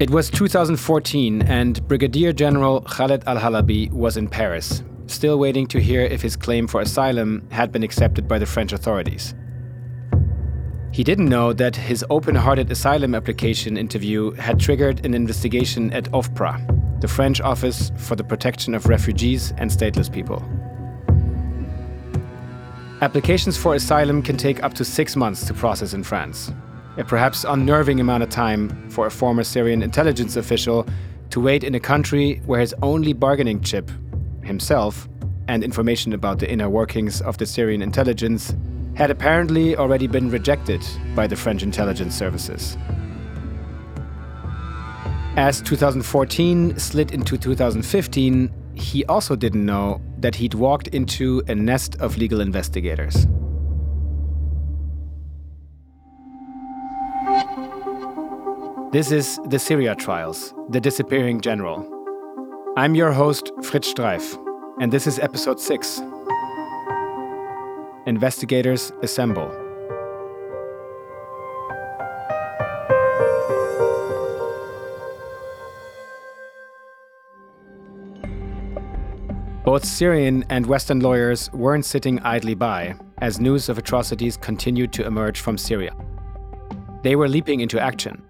It 0.00 0.10
was 0.10 0.30
2014, 0.30 1.42
and 1.42 1.84
Brigadier 1.88 2.32
General 2.32 2.82
Khaled 2.82 3.24
al 3.26 3.36
Halabi 3.36 3.90
was 3.90 4.16
in 4.16 4.28
Paris, 4.28 4.84
still 5.08 5.40
waiting 5.40 5.66
to 5.66 5.80
hear 5.80 6.02
if 6.02 6.22
his 6.22 6.36
claim 6.36 6.68
for 6.68 6.80
asylum 6.80 7.44
had 7.50 7.72
been 7.72 7.82
accepted 7.82 8.28
by 8.28 8.38
the 8.38 8.46
French 8.46 8.72
authorities. 8.72 9.34
He 10.92 11.02
didn't 11.02 11.28
know 11.28 11.52
that 11.52 11.74
his 11.74 12.04
open 12.10 12.36
hearted 12.36 12.70
asylum 12.70 13.16
application 13.16 13.76
interview 13.76 14.30
had 14.34 14.60
triggered 14.60 15.04
an 15.04 15.14
investigation 15.14 15.92
at 15.92 16.04
OFPRA, 16.12 17.00
the 17.00 17.08
French 17.08 17.40
Office 17.40 17.90
for 17.96 18.14
the 18.14 18.22
Protection 18.22 18.76
of 18.76 18.86
Refugees 18.86 19.52
and 19.56 19.68
Stateless 19.68 20.12
People. 20.12 20.44
Applications 23.00 23.56
for 23.56 23.74
asylum 23.74 24.22
can 24.22 24.36
take 24.36 24.62
up 24.62 24.74
to 24.74 24.84
six 24.84 25.16
months 25.16 25.44
to 25.48 25.54
process 25.54 25.92
in 25.92 26.04
France, 26.04 26.52
a 26.98 27.04
perhaps 27.04 27.44
unnerving 27.44 28.00
amount 28.00 28.24
of 28.24 28.28
time 28.28 28.90
for 28.90 29.06
a 29.06 29.10
former 29.10 29.44
Syrian 29.44 29.82
intelligence 29.82 30.34
official 30.34 30.84
to 31.30 31.40
wait 31.40 31.62
in 31.62 31.76
a 31.76 31.80
country 31.80 32.42
where 32.44 32.60
his 32.60 32.74
only 32.82 33.12
bargaining 33.12 33.60
chip, 33.60 33.88
himself, 34.42 35.08
and 35.46 35.62
information 35.62 36.12
about 36.12 36.40
the 36.40 36.50
inner 36.50 36.68
workings 36.68 37.20
of 37.20 37.38
the 37.38 37.46
Syrian 37.46 37.82
intelligence 37.82 38.54
had 38.94 39.12
apparently 39.12 39.76
already 39.76 40.08
been 40.08 40.28
rejected 40.28 40.84
by 41.14 41.28
the 41.28 41.36
French 41.36 41.62
intelligence 41.62 42.16
services. 42.16 42.76
As 45.36 45.62
2014 45.62 46.80
slid 46.80 47.12
into 47.12 47.38
2015, 47.38 48.52
he 48.74 49.04
also 49.04 49.36
didn't 49.36 49.64
know 49.64 50.00
that 50.18 50.34
he'd 50.34 50.54
walked 50.54 50.88
into 50.88 51.44
a 51.46 51.54
nest 51.54 51.94
of 52.00 52.16
legal 52.16 52.40
investigators. 52.40 53.27
This 58.90 59.12
is 59.12 59.38
the 59.44 59.58
Syria 59.58 59.94
Trials, 59.94 60.54
The 60.70 60.80
Disappearing 60.80 61.42
General. 61.42 61.86
I'm 62.78 62.94
your 62.94 63.12
host, 63.12 63.52
Fritz 63.62 63.92
Streiff, 63.92 64.34
and 64.80 64.90
this 64.90 65.06
is 65.06 65.18
episode 65.18 65.60
6 65.60 66.00
Investigators 68.06 68.90
Assemble. 69.02 69.50
Both 79.66 79.84
Syrian 79.84 80.46
and 80.48 80.64
Western 80.64 81.00
lawyers 81.00 81.52
weren't 81.52 81.84
sitting 81.84 82.20
idly 82.20 82.54
by 82.54 82.94
as 83.18 83.38
news 83.38 83.68
of 83.68 83.76
atrocities 83.76 84.38
continued 84.38 84.94
to 84.94 85.04
emerge 85.04 85.40
from 85.40 85.58
Syria. 85.58 85.94
They 87.02 87.16
were 87.16 87.28
leaping 87.28 87.60
into 87.60 87.78
action. 87.78 88.22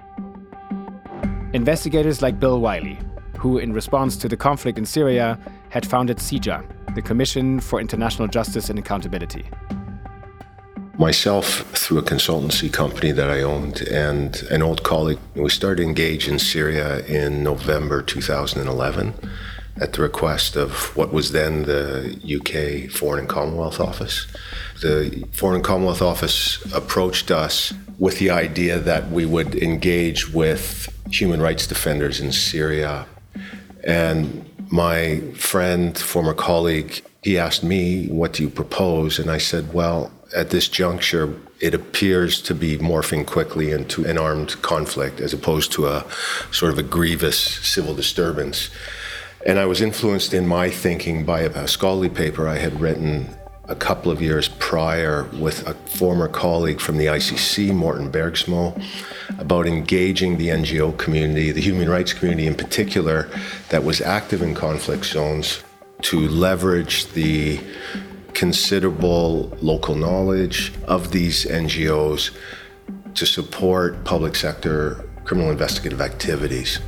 Investigators 1.59 2.23
like 2.23 2.39
Bill 2.39 2.61
Wiley, 2.61 3.01
who, 3.37 3.59
in 3.59 3.73
response 3.73 4.17
to 4.19 4.29
the 4.29 4.37
conflict 4.37 4.79
in 4.79 4.87
Syria, 4.87 5.37
had 5.71 5.85
founded 5.85 6.19
CIJA, 6.19 6.95
the 6.95 7.03
Commission 7.03 7.59
for 7.59 7.81
International 7.81 8.29
Justice 8.29 8.71
and 8.71 8.79
Accountability. 8.79 9.45
Myself, 10.99 11.47
through 11.73 11.99
a 11.99 12.03
consultancy 12.03 12.73
company 12.73 13.11
that 13.11 13.29
I 13.29 13.43
owned, 13.43 13.81
and 13.89 14.41
an 14.53 14.63
old 14.63 14.85
colleague, 14.85 15.19
we 15.35 15.51
started 15.51 15.83
engage 15.83 16.29
in 16.29 16.39
Syria 16.39 17.05
in 17.07 17.43
November 17.43 18.03
2011 18.03 19.15
at 19.81 19.93
the 19.93 20.03
request 20.03 20.57
of 20.57 20.97
what 20.97 21.13
was 21.13 21.33
then 21.33 21.63
the 21.63 22.19
UK 22.39 22.91
Foreign 22.91 23.21
and 23.21 23.29
Commonwealth 23.29 23.81
Office. 23.81 24.27
The 24.83 25.27
Foreign 25.33 25.57
and 25.57 25.65
Commonwealth 25.65 26.03
Office 26.03 26.65
approached 26.73 27.31
us 27.31 27.73
with 27.99 28.19
the 28.19 28.31
idea 28.31 28.79
that 28.79 29.11
we 29.11 29.27
would 29.27 29.55
engage 29.57 30.33
with 30.33 30.89
human 31.11 31.41
rights 31.41 31.67
defenders 31.67 32.21
in 32.21 32.33
Syria. 32.33 33.07
And 33.85 34.45
my 34.71 35.21
friend, 35.35 35.97
former 35.97 36.35
colleague, 36.35 37.03
he 37.23 37.39
asked 37.39 37.65
me, 37.65 38.07
What 38.09 38.33
do 38.33 38.43
you 38.43 38.51
propose? 38.51 39.19
And 39.19 39.31
I 39.31 39.39
said, 39.39 39.73
Well, 39.73 40.13
at 40.37 40.51
this 40.51 40.69
juncture, 40.69 41.35
it 41.61 41.75
appears 41.75 42.41
to 42.43 42.55
be 42.55 42.79
morphing 42.79 43.27
quickly 43.27 43.73
into 43.73 44.05
an 44.05 44.19
armed 44.19 44.61
conflict 44.63 45.21
as 45.21 45.33
opposed 45.33 45.73
to 45.73 45.87
a 45.87 46.05
sort 46.53 46.73
of 46.73 46.79
a 46.79 46.83
grievous 46.83 47.39
civil 47.39 47.95
disturbance. 47.95 48.71
And 49.47 49.59
I 49.59 49.67
was 49.67 49.81
influenced 49.81 50.35
in 50.35 50.47
my 50.47 50.69
thinking 50.69 51.25
by 51.25 51.41
a 51.41 51.69
scholarly 51.69 52.09
paper 52.09 52.49
I 52.49 52.57
had 52.57 52.81
written 52.81 53.37
a 53.69 53.77
couple 53.77 54.11
of 54.11 54.21
years 54.21 54.49
prior 54.49 55.25
with 55.39 55.67
a 55.69 55.75
former 55.75 56.27
colleague 56.27 56.81
from 56.81 56.97
the 56.97 57.07
ICC, 57.07 57.73
Morten 57.75 58.11
Bergsmo, 58.11 58.83
about 59.39 59.67
engaging 59.67 60.39
the 60.39 60.49
NGO 60.49 60.97
community, 60.97 61.53
the 61.53 61.61
human 61.61 61.89
rights 61.89 62.13
community 62.13 62.47
in 62.47 62.55
particular, 62.55 63.29
that 63.69 63.85
was 63.85 64.01
active 64.01 64.43
in 64.43 64.55
conflict 64.55 65.05
zones 65.05 65.63
to 66.01 66.29
leverage 66.29 67.07
the 67.13 67.61
considerable 68.33 69.57
local 69.61 69.95
knowledge 69.95 70.73
of 70.85 71.13
these 71.13 71.45
NGOs 71.45 72.31
to 73.15 73.27
support 73.27 74.05
public 74.05 74.35
sector 74.35 75.05
criminal 75.25 75.51
investigative 75.51 76.01
activities. 76.01 76.79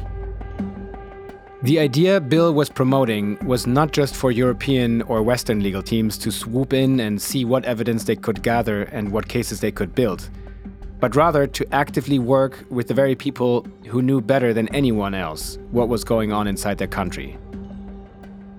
The 1.62 1.78
idea 1.78 2.22
Bill 2.22 2.54
was 2.54 2.71
promoting 2.71 3.37
was 3.44 3.66
not 3.66 3.93
just 3.93 4.16
for 4.16 4.32
European 4.32 5.03
or 5.03 5.22
Western 5.22 5.62
legal 5.62 5.82
teams 5.82 6.16
to 6.19 6.32
swoop 6.32 6.72
in 6.72 6.98
and 7.00 7.21
see 7.21 7.44
what 7.44 7.66
evidence 7.66 8.04
they 8.04 8.16
could 8.16 8.43
gather 8.43 8.84
and 8.84 9.12
what 9.12 9.28
cases 9.28 9.60
they 9.60 9.70
could 9.70 9.94
build, 9.94 10.31
but 11.00 11.15
rather 11.15 11.47
to 11.47 11.66
actively 11.70 12.19
work 12.19 12.65
with 12.70 12.88
the 12.88 12.94
very 12.94 13.15
people 13.15 13.66
who 13.87 14.00
knew 14.00 14.22
better 14.22 14.54
than 14.54 14.75
anyone 14.75 15.12
else 15.12 15.59
what 15.70 15.91
was 15.91 16.03
going 16.03 16.32
on 16.32 16.47
inside 16.47 16.78
their 16.78 16.88
country 16.88 17.37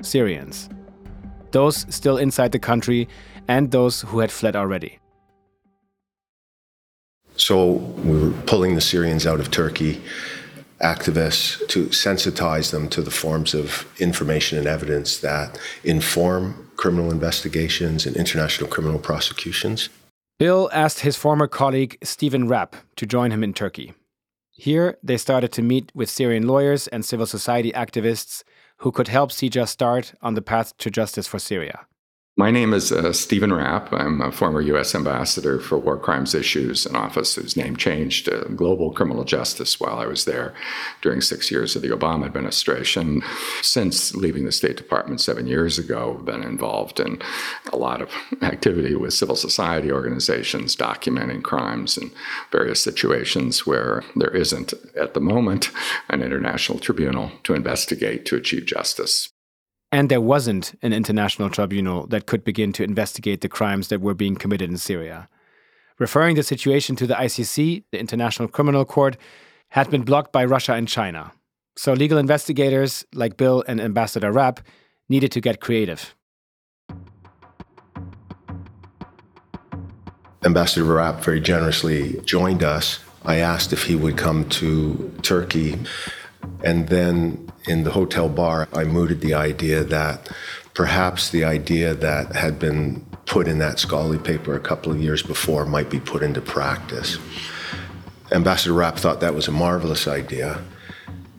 Syrians. 0.01 0.69
Those 1.51 1.87
still 1.89 2.17
inside 2.17 2.51
the 2.51 2.59
country 2.59 3.07
and 3.47 3.71
those 3.71 4.01
who 4.01 4.19
had 4.19 4.31
fled 4.31 4.55
already. 4.55 4.99
So 7.35 7.73
we 8.05 8.19
were 8.19 8.31
pulling 8.45 8.75
the 8.75 8.81
Syrians 8.81 9.25
out 9.25 9.39
of 9.39 9.49
Turkey 9.49 10.01
activists 10.83 11.67
to 11.69 11.85
sensitize 11.87 12.71
them 12.71 12.89
to 12.89 13.01
the 13.01 13.11
forms 13.11 13.53
of 13.53 13.87
information 13.99 14.57
and 14.57 14.67
evidence 14.67 15.19
that 15.19 15.59
inform 15.83 16.69
criminal 16.75 17.11
investigations 17.11 18.05
and 18.05 18.15
international 18.15 18.69
criminal 18.69 18.99
prosecutions. 18.99 19.89
Bill 20.39 20.69
asked 20.73 21.01
his 21.01 21.15
former 21.15 21.47
colleague 21.47 21.97
Stephen 22.03 22.47
Rapp 22.47 22.75
to 22.95 23.05
join 23.05 23.31
him 23.31 23.43
in 23.43 23.53
Turkey. 23.53 23.93
Here, 24.49 24.97
they 25.03 25.17
started 25.17 25.51
to 25.53 25.61
meet 25.61 25.91
with 25.93 26.09
Syrian 26.09 26.47
lawyers 26.47 26.87
and 26.87 27.05
civil 27.05 27.25
society 27.25 27.71
activists 27.71 28.43
who 28.77 28.91
could 28.91 29.07
help 29.07 29.31
CIJA 29.31 29.67
start 29.67 30.13
on 30.21 30.33
the 30.33 30.41
path 30.41 30.75
to 30.77 30.89
justice 30.89 31.27
for 31.27 31.37
Syria. 31.39 31.85
My 32.37 32.49
name 32.49 32.73
is 32.73 32.93
uh, 32.93 33.11
Stephen 33.11 33.53
Rapp. 33.53 33.91
I'm 33.91 34.21
a 34.21 34.31
former 34.31 34.61
U.S. 34.61 34.95
ambassador 34.95 35.59
for 35.59 35.77
war 35.77 35.97
crimes 35.97 36.33
issues, 36.33 36.85
an 36.85 36.95
office 36.95 37.35
whose 37.35 37.57
name 37.57 37.75
changed 37.75 38.23
to 38.25 38.49
Global 38.55 38.93
Criminal 38.93 39.25
Justice 39.25 39.81
while 39.81 39.99
I 39.99 40.05
was 40.05 40.23
there 40.23 40.53
during 41.01 41.19
six 41.19 41.51
years 41.51 41.75
of 41.75 41.81
the 41.81 41.89
Obama 41.89 42.25
administration. 42.25 43.21
Since 43.61 44.15
leaving 44.15 44.45
the 44.45 44.53
State 44.53 44.77
Department 44.77 45.19
seven 45.19 45.45
years 45.45 45.77
ago, 45.77 46.15
I've 46.17 46.25
been 46.25 46.41
involved 46.41 47.01
in 47.01 47.21
a 47.73 47.75
lot 47.75 48.01
of 48.01 48.09
activity 48.41 48.95
with 48.95 49.13
civil 49.13 49.35
society 49.35 49.91
organizations 49.91 50.77
documenting 50.77 51.43
crimes 51.43 51.97
and 51.97 52.11
various 52.49 52.81
situations 52.81 53.67
where 53.67 54.05
there 54.15 54.33
isn't, 54.33 54.73
at 54.95 55.15
the 55.15 55.19
moment, 55.19 55.69
an 56.07 56.23
international 56.23 56.79
tribunal 56.79 57.33
to 57.43 57.53
investigate 57.55 58.25
to 58.27 58.37
achieve 58.37 58.65
justice. 58.65 59.29
And 59.91 60.09
there 60.09 60.21
wasn't 60.21 60.73
an 60.81 60.93
international 60.93 61.49
tribunal 61.49 62.07
that 62.07 62.25
could 62.25 62.43
begin 62.45 62.71
to 62.73 62.83
investigate 62.83 63.41
the 63.41 63.49
crimes 63.49 63.89
that 63.89 63.99
were 63.99 64.13
being 64.13 64.35
committed 64.35 64.69
in 64.69 64.77
Syria. 64.77 65.27
Referring 65.99 66.35
the 66.35 66.43
situation 66.43 66.95
to 66.95 67.05
the 67.05 67.13
ICC, 67.13 67.83
the 67.91 67.99
International 67.99 68.47
Criminal 68.47 68.85
Court, 68.85 69.17
had 69.69 69.89
been 69.89 70.03
blocked 70.03 70.31
by 70.31 70.45
Russia 70.45 70.73
and 70.73 70.87
China. 70.87 71.33
So 71.75 71.93
legal 71.93 72.17
investigators 72.17 73.05
like 73.13 73.37
Bill 73.37 73.63
and 73.67 73.81
Ambassador 73.81 74.31
Rapp 74.31 74.61
needed 75.09 75.31
to 75.33 75.41
get 75.41 75.59
creative. 75.59 76.15
Ambassador 80.43 80.85
Rapp 80.85 81.23
very 81.23 81.41
generously 81.41 82.19
joined 82.25 82.63
us. 82.63 82.99
I 83.25 83.37
asked 83.37 83.73
if 83.73 83.83
he 83.83 83.95
would 83.95 84.17
come 84.17 84.49
to 84.49 85.13
Turkey. 85.21 85.77
And 86.63 86.87
then 86.87 87.50
in 87.67 87.83
the 87.83 87.91
hotel 87.91 88.29
bar, 88.29 88.67
I 88.73 88.83
mooted 88.83 89.21
the 89.21 89.33
idea 89.33 89.83
that 89.83 90.29
perhaps 90.73 91.29
the 91.29 91.43
idea 91.43 91.93
that 91.93 92.35
had 92.35 92.59
been 92.59 93.05
put 93.25 93.47
in 93.47 93.59
that 93.59 93.79
scholarly 93.79 94.17
paper 94.17 94.55
a 94.55 94.59
couple 94.59 94.91
of 94.91 95.01
years 95.01 95.21
before 95.23 95.65
might 95.65 95.89
be 95.89 95.99
put 95.99 96.23
into 96.23 96.41
practice. 96.41 97.17
Ambassador 98.31 98.73
Rapp 98.73 98.97
thought 98.97 99.19
that 99.19 99.35
was 99.35 99.47
a 99.47 99.51
marvelous 99.51 100.07
idea. 100.07 100.61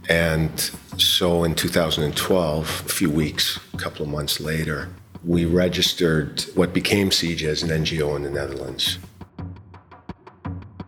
And 0.08 0.58
so 0.98 1.44
in 1.44 1.54
2012, 1.54 2.82
a 2.86 2.88
few 2.88 3.10
weeks, 3.10 3.58
a 3.72 3.78
couple 3.78 4.04
of 4.04 4.10
months 4.10 4.40
later, 4.40 4.88
we 5.24 5.44
registered 5.44 6.42
what 6.54 6.72
became 6.72 7.10
CIJA 7.10 7.46
as 7.46 7.62
an 7.62 7.70
NGO 7.70 8.16
in 8.16 8.22
the 8.22 8.30
Netherlands. 8.30 8.98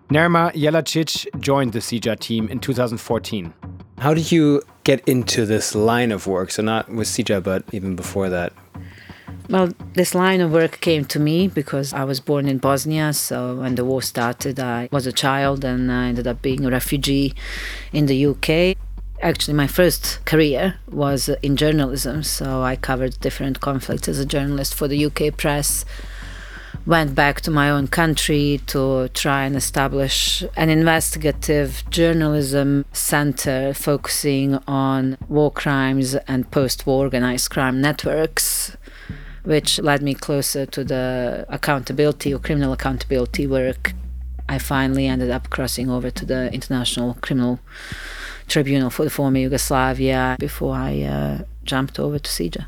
Nerma 0.09 0.53
Jelacic 0.53 1.27
joined 1.41 1.73
the 1.73 1.79
CIJA 1.79 2.19
team 2.19 2.49
in 2.49 2.61
2014. 2.61 3.55
How 3.99 4.13
did 4.13 4.31
you 4.31 4.63
get 4.85 5.07
into 5.09 5.47
this 5.47 5.75
line 5.75 6.13
of 6.13 6.27
work? 6.27 6.51
So, 6.51 6.63
not 6.63 6.89
with 6.89 7.09
CIJA, 7.09 7.43
but 7.43 7.65
even 7.73 7.97
before 7.97 8.29
that? 8.29 8.53
Well, 9.49 9.73
this 9.93 10.15
line 10.15 10.41
of 10.41 10.53
work 10.53 10.81
came 10.81 11.05
to 11.07 11.21
me 11.21 11.49
because 11.49 11.93
I 11.93 12.05
was 12.05 12.21
born 12.21 12.49
in 12.49 12.59
Bosnia. 12.59 13.13
So, 13.13 13.57
when 13.57 13.75
the 13.75 13.85
war 13.85 14.03
started, 14.03 14.59
I 14.61 14.89
was 14.91 15.07
a 15.07 15.13
child 15.13 15.65
and 15.65 15.91
I 15.91 16.09
ended 16.09 16.27
up 16.27 16.41
being 16.41 16.65
a 16.65 16.71
refugee 16.71 17.35
in 17.93 18.07
the 18.07 18.27
UK. 18.27 18.77
Actually, 19.21 19.55
my 19.55 19.67
first 19.67 20.25
career 20.25 20.77
was 20.91 21.29
in 21.29 21.57
journalism. 21.57 22.23
So, 22.23 22.63
I 22.63 22.77
covered 22.77 23.21
different 23.21 23.61
conflicts 23.61 24.09
as 24.09 24.19
a 24.19 24.27
journalist 24.27 24.75
for 24.75 24.89
the 24.89 25.07
UK 25.07 25.37
press 25.37 25.85
went 26.87 27.15
back 27.15 27.41
to 27.41 27.51
my 27.51 27.71
own 27.71 27.89
country 27.89 28.61
to 28.67 29.09
try 29.09 29.45
and 29.45 29.57
establish 29.57 30.45
an 30.57 30.69
investigative 30.69 31.83
journalism 31.91 32.85
center 32.93 33.73
focusing 33.73 34.57
on 34.67 35.17
war 35.29 35.51
crimes 35.51 36.15
and 36.29 36.51
post 36.51 36.87
war 36.87 37.05
organized 37.05 37.51
crime 37.51 37.81
networks, 37.81 38.77
which 39.45 39.79
led 39.79 40.03
me 40.03 40.15
closer 40.15 40.67
to 40.67 40.85
the 40.85 41.47
accountability 41.49 42.35
or 42.35 42.39
criminal 42.39 42.73
accountability 42.73 43.47
work. 43.47 43.95
I 44.47 44.59
finally 44.59 45.07
ended 45.07 45.31
up 45.31 45.49
crossing 45.49 45.89
over 45.89 46.11
to 46.11 46.27
the 46.27 46.53
International 46.53 47.17
Criminal 47.23 47.61
Tribunal 48.47 48.91
for 48.91 49.05
the 49.05 49.11
former 49.11 49.39
Yugoslavia 49.39 50.37
before 50.39 50.75
I 50.75 51.03
uh, 51.03 51.45
jumped 51.65 51.99
over 51.99 52.19
to 52.19 52.31
CIJA. 52.31 52.67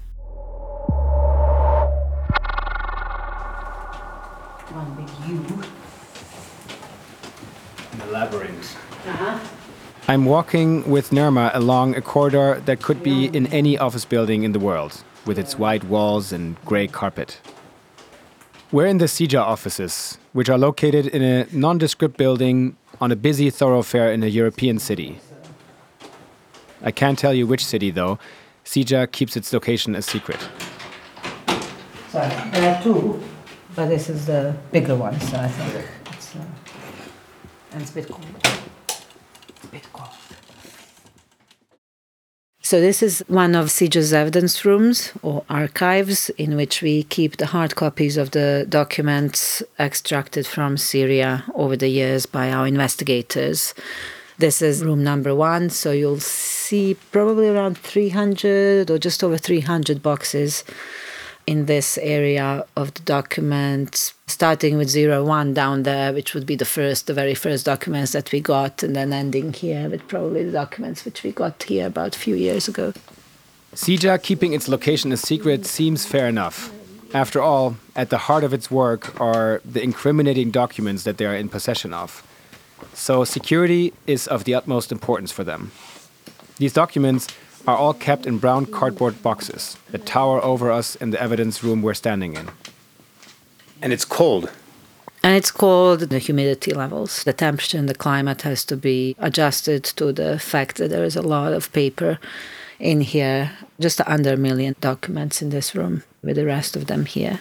I'm 10.09 10.25
walking 10.25 10.89
with 10.89 11.11
Nerma 11.11 11.51
along 11.53 11.97
a 11.97 12.01
corridor 12.01 12.63
that 12.65 12.81
could 12.81 13.03
be 13.03 13.27
in 13.27 13.49
any 13.49 13.77
office 13.77 14.05
building 14.05 14.45
in 14.45 14.53
the 14.53 14.61
world, 14.61 15.03
with 15.27 15.37
its 15.37 15.59
white 15.59 15.83
walls 15.83 16.33
and 16.33 16.57
gray 16.65 16.87
carpet. 16.87 17.41
We're 18.71 18.87
in 18.87 18.99
the 18.99 19.07
CIJA 19.07 19.41
offices, 19.41 20.19
which 20.33 20.49
are 20.49 20.59
located 20.59 21.07
in 21.07 21.23
a 21.23 21.47
nondescript 21.53 22.17
building 22.17 22.77
on 23.01 23.11
a 23.11 23.17
busy 23.17 23.51
thoroughfare 23.51 24.13
in 24.13 24.23
a 24.23 24.29
European 24.29 24.79
city. 24.79 25.19
I 26.83 26.93
can't 26.93 27.19
tell 27.19 27.35
you 27.35 27.45
which 27.45 27.65
city, 27.65 27.91
though. 27.91 28.21
CIJA 28.65 29.11
keeps 29.11 29.37
its 29.37 29.53
location 29.53 29.97
a 29.97 30.03
secret. 30.03 30.39
Sorry, 32.11 32.29
there 32.53 32.77
are 32.77 32.83
two, 32.83 33.21
but 33.75 33.87
this 33.87 34.09
is 34.09 34.27
the 34.27 34.55
bigger 34.71 34.95
one, 34.95 35.21
so 35.21 35.37
I 35.37 35.49
think 35.49 35.85
it's. 36.13 36.37
Uh 36.37 36.45
and 37.73 37.83
it's 37.83 37.91
a 37.91 37.95
bit 37.95 38.09
cold. 38.09 38.66
So 42.67 42.81
this 42.81 43.01
is 43.01 43.23
one 43.29 43.55
of 43.55 43.67
CIJA's 43.69 44.13
evidence 44.13 44.65
rooms 44.65 45.13
or 45.23 45.45
archives 45.49 46.31
in 46.31 46.57
which 46.57 46.83
we 46.83 47.05
keep 47.05 47.37
the 47.37 47.47
hard 47.47 47.77
copies 47.77 48.17
of 48.17 48.33
the 48.33 48.67
documents 48.69 49.63
extracted 49.79 50.49
from 50.49 50.77
Syria 50.77 51.45
over 51.55 51.77
the 51.77 51.87
years 51.87 52.27
by 52.27 52.51
our 52.51 52.67
investigators. 52.67 53.73
This 54.39 54.63
is 54.63 54.85
room 54.85 55.05
number 55.05 55.33
one, 55.33 55.71
so 55.71 55.93
you'll 55.93 56.19
see 56.19 56.97
probably 57.13 57.49
around 57.49 57.79
300 57.79 58.91
or 58.91 58.99
just 58.99 59.23
over 59.23 59.39
300 59.39 60.03
boxes 60.03 60.65
in 61.47 61.67
this 61.67 61.97
area 61.99 62.67
of 62.77 62.93
the 62.95 63.03
documents, 63.03 64.15
starting 64.27 64.77
with 64.77 64.89
zero 64.89 65.25
one 65.25 65.55
down 65.55 65.85
there, 65.85 66.13
which 66.13 66.35
would 66.35 66.45
be 66.45 66.57
the 66.57 66.65
first, 66.65 67.07
the 67.07 67.15
very 67.15 67.35
first 67.35 67.65
documents 67.65 68.13
that 68.13 68.33
we 68.33 68.41
got, 68.41 68.83
and 68.83 68.97
then 68.97 69.13
ending 69.13 69.53
here 69.53 69.89
with 69.89 70.07
probably 70.09 70.45
the 70.45 70.53
documents 70.53 71.05
which 71.05 71.23
we 71.23 71.31
got 71.31 71.63
here 71.63 71.87
about 71.87 72.17
a 72.17 72.19
few 72.19 72.35
years 72.35 72.67
ago. 72.69 72.93
CIJA 73.75 74.23
keeping 74.23 74.55
its 74.55 74.69
location 74.69 75.13
a 75.13 75.17
secret 75.17 75.67
seems 75.67 76.05
fair 76.05 76.29
enough. 76.29 76.73
After 77.15 77.41
all, 77.41 77.77
at 77.95 78.11
the 78.11 78.19
heart 78.19 78.43
of 78.43 78.53
its 78.53 78.71
work 78.71 79.19
are 79.21 79.61
the 79.65 79.83
incriminating 79.83 80.51
documents 80.51 81.05
that 81.05 81.19
they 81.19 81.27
are 81.27 81.37
in 81.37 81.49
possession 81.49 81.95
of. 81.95 82.27
So 82.93 83.25
security 83.25 83.93
is 84.07 84.27
of 84.27 84.45
the 84.45 84.55
utmost 84.55 84.91
importance 84.91 85.31
for 85.31 85.45
them. 85.45 85.71
These 86.57 86.73
documents 86.73 87.29
are 87.67 87.77
all 87.77 87.95
kept 87.95 88.27
in 88.27 88.39
brown 88.39 88.67
cardboard 88.67 89.23
boxes 89.23 89.77
that 89.91 90.07
tower 90.07 90.43
over 90.43 90.71
us 90.71 90.95
in 90.97 91.11
the 91.11 91.21
evidence 91.21 91.65
room 91.65 91.83
we're 91.83 91.95
standing 91.95 92.35
in. 92.35 92.49
And 93.83 93.93
it's 93.93 94.05
cold. 94.05 94.51
And 95.23 95.37
it's 95.37 95.51
cold, 95.51 96.01
the 96.01 96.19
humidity 96.19 96.73
levels, 96.73 97.25
the 97.25 97.33
temperature 97.33 97.79
and 97.79 97.89
the 97.89 97.95
climate 97.95 98.43
has 98.43 98.65
to 98.67 98.77
be 98.77 99.17
adjusted 99.19 99.83
to 99.97 100.13
the 100.13 100.39
fact 100.39 100.77
that 100.77 100.91
there 100.91 101.05
is 101.05 101.17
a 101.17 101.23
lot 101.23 101.53
of 101.53 101.73
paper 101.73 102.19
in 102.79 103.01
here, 103.01 103.53
just 103.81 104.01
under 104.07 104.35
a 104.35 104.37
million 104.37 104.77
documents 104.81 105.43
in 105.43 105.51
this 105.51 105.75
room, 105.75 106.05
with 106.23 106.37
the 106.37 106.47
rest 106.47 106.77
of 106.77 106.87
them 106.87 107.07
here. 107.07 107.41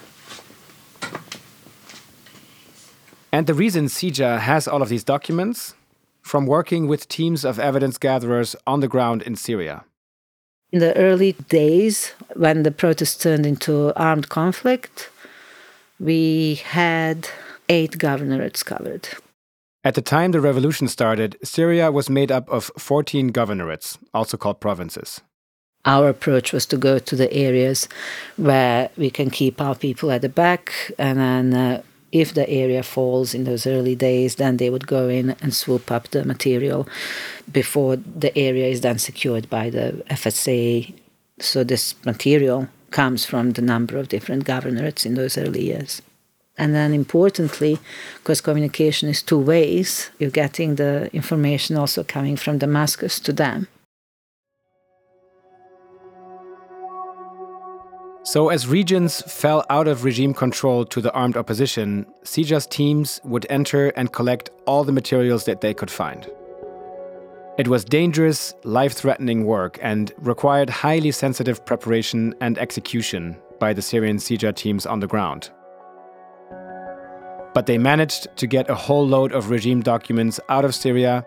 And 3.30 3.46
the 3.46 3.54
reason 3.54 3.86
CIJA 3.86 4.40
has 4.40 4.66
all 4.66 4.82
of 4.82 4.88
these 4.88 5.04
documents? 5.04 5.74
From 6.22 6.46
working 6.46 6.88
with 6.88 7.06
teams 7.06 7.44
of 7.44 7.60
evidence 7.60 7.98
gatherers 7.98 8.56
on 8.66 8.80
the 8.80 8.88
ground 8.88 9.22
in 9.22 9.36
Syria. 9.36 9.84
In 10.72 10.80
the 10.80 10.96
early 10.96 11.32
days, 11.48 12.12
when 12.34 12.62
the 12.64 12.70
protests 12.70 13.16
turned 13.16 13.46
into 13.46 13.92
armed 13.94 14.28
conflict, 14.28 15.10
we 16.00 16.56
had 16.56 17.28
eight 17.68 17.98
governorates 17.98 18.64
covered. 18.64 19.08
At 19.84 19.94
the 19.94 20.02
time 20.02 20.32
the 20.32 20.40
revolution 20.40 20.88
started, 20.88 21.36
Syria 21.44 21.92
was 21.92 22.10
made 22.10 22.32
up 22.32 22.48
of 22.48 22.72
14 22.76 23.30
governorates, 23.30 23.96
also 24.12 24.36
called 24.36 24.60
provinces. 24.60 25.20
Our 25.84 26.08
approach 26.08 26.52
was 26.52 26.66
to 26.66 26.76
go 26.76 26.98
to 26.98 27.14
the 27.14 27.32
areas 27.32 27.88
where 28.36 28.90
we 28.96 29.08
can 29.08 29.30
keep 29.30 29.60
our 29.60 29.76
people 29.76 30.10
at 30.10 30.22
the 30.22 30.28
back 30.28 30.72
and 30.98 31.20
then 31.20 31.54
uh, 31.54 31.82
if 32.12 32.32
the 32.32 32.48
area 32.48 32.82
falls 32.82 33.34
in 33.34 33.44
those 33.44 33.66
early 33.66 33.94
days, 33.94 34.36
then 34.36 34.56
they 34.56 34.70
would 34.70 34.86
go 34.86 35.08
in 35.08 35.30
and 35.42 35.54
swoop 35.54 35.90
up 35.90 36.08
the 36.08 36.24
material 36.24 36.88
before 37.50 37.96
the 37.96 38.36
area 38.36 38.66
is 38.66 38.80
then 38.80 38.98
secured 38.98 39.48
by 39.50 39.70
the 39.70 40.04
FSA. 40.10 40.94
So 41.38 41.64
this 41.64 41.94
material 42.04 42.68
comes 42.90 43.24
from 43.24 43.52
the 43.52 43.62
number 43.62 43.98
of 43.98 44.08
different 44.08 44.44
governorates 44.44 45.04
in 45.04 45.14
those 45.14 45.36
early 45.36 45.64
years. 45.64 46.02
And 46.58 46.74
then 46.74 46.94
importantly, 46.94 47.78
because 48.18 48.40
communication 48.40 49.08
is 49.08 49.22
two 49.22 49.38
ways, 49.38 50.10
you're 50.18 50.30
getting 50.30 50.76
the 50.76 51.10
information 51.12 51.76
also 51.76 52.02
coming 52.02 52.36
from 52.36 52.58
Damascus 52.58 53.20
to 53.20 53.32
them. 53.32 53.68
So, 58.26 58.48
as 58.48 58.66
regions 58.66 59.22
fell 59.22 59.64
out 59.70 59.86
of 59.86 60.02
regime 60.02 60.34
control 60.34 60.84
to 60.86 61.00
the 61.00 61.12
armed 61.12 61.36
opposition, 61.36 62.04
CIJA's 62.24 62.66
teams 62.66 63.20
would 63.22 63.46
enter 63.48 63.90
and 63.90 64.12
collect 64.12 64.50
all 64.66 64.82
the 64.82 64.90
materials 64.90 65.44
that 65.44 65.60
they 65.60 65.72
could 65.72 65.92
find. 65.92 66.28
It 67.56 67.68
was 67.68 67.84
dangerous, 67.84 68.52
life 68.64 68.94
threatening 68.94 69.44
work 69.44 69.78
and 69.80 70.12
required 70.18 70.68
highly 70.68 71.12
sensitive 71.12 71.64
preparation 71.64 72.34
and 72.40 72.58
execution 72.58 73.36
by 73.60 73.72
the 73.72 73.80
Syrian 73.80 74.16
CIJA 74.16 74.56
teams 74.56 74.86
on 74.86 74.98
the 74.98 75.06
ground. 75.06 75.50
But 77.54 77.66
they 77.66 77.78
managed 77.78 78.36
to 78.38 78.48
get 78.48 78.68
a 78.68 78.74
whole 78.74 79.06
load 79.06 79.30
of 79.30 79.50
regime 79.50 79.82
documents 79.82 80.40
out 80.48 80.64
of 80.64 80.74
Syria 80.74 81.24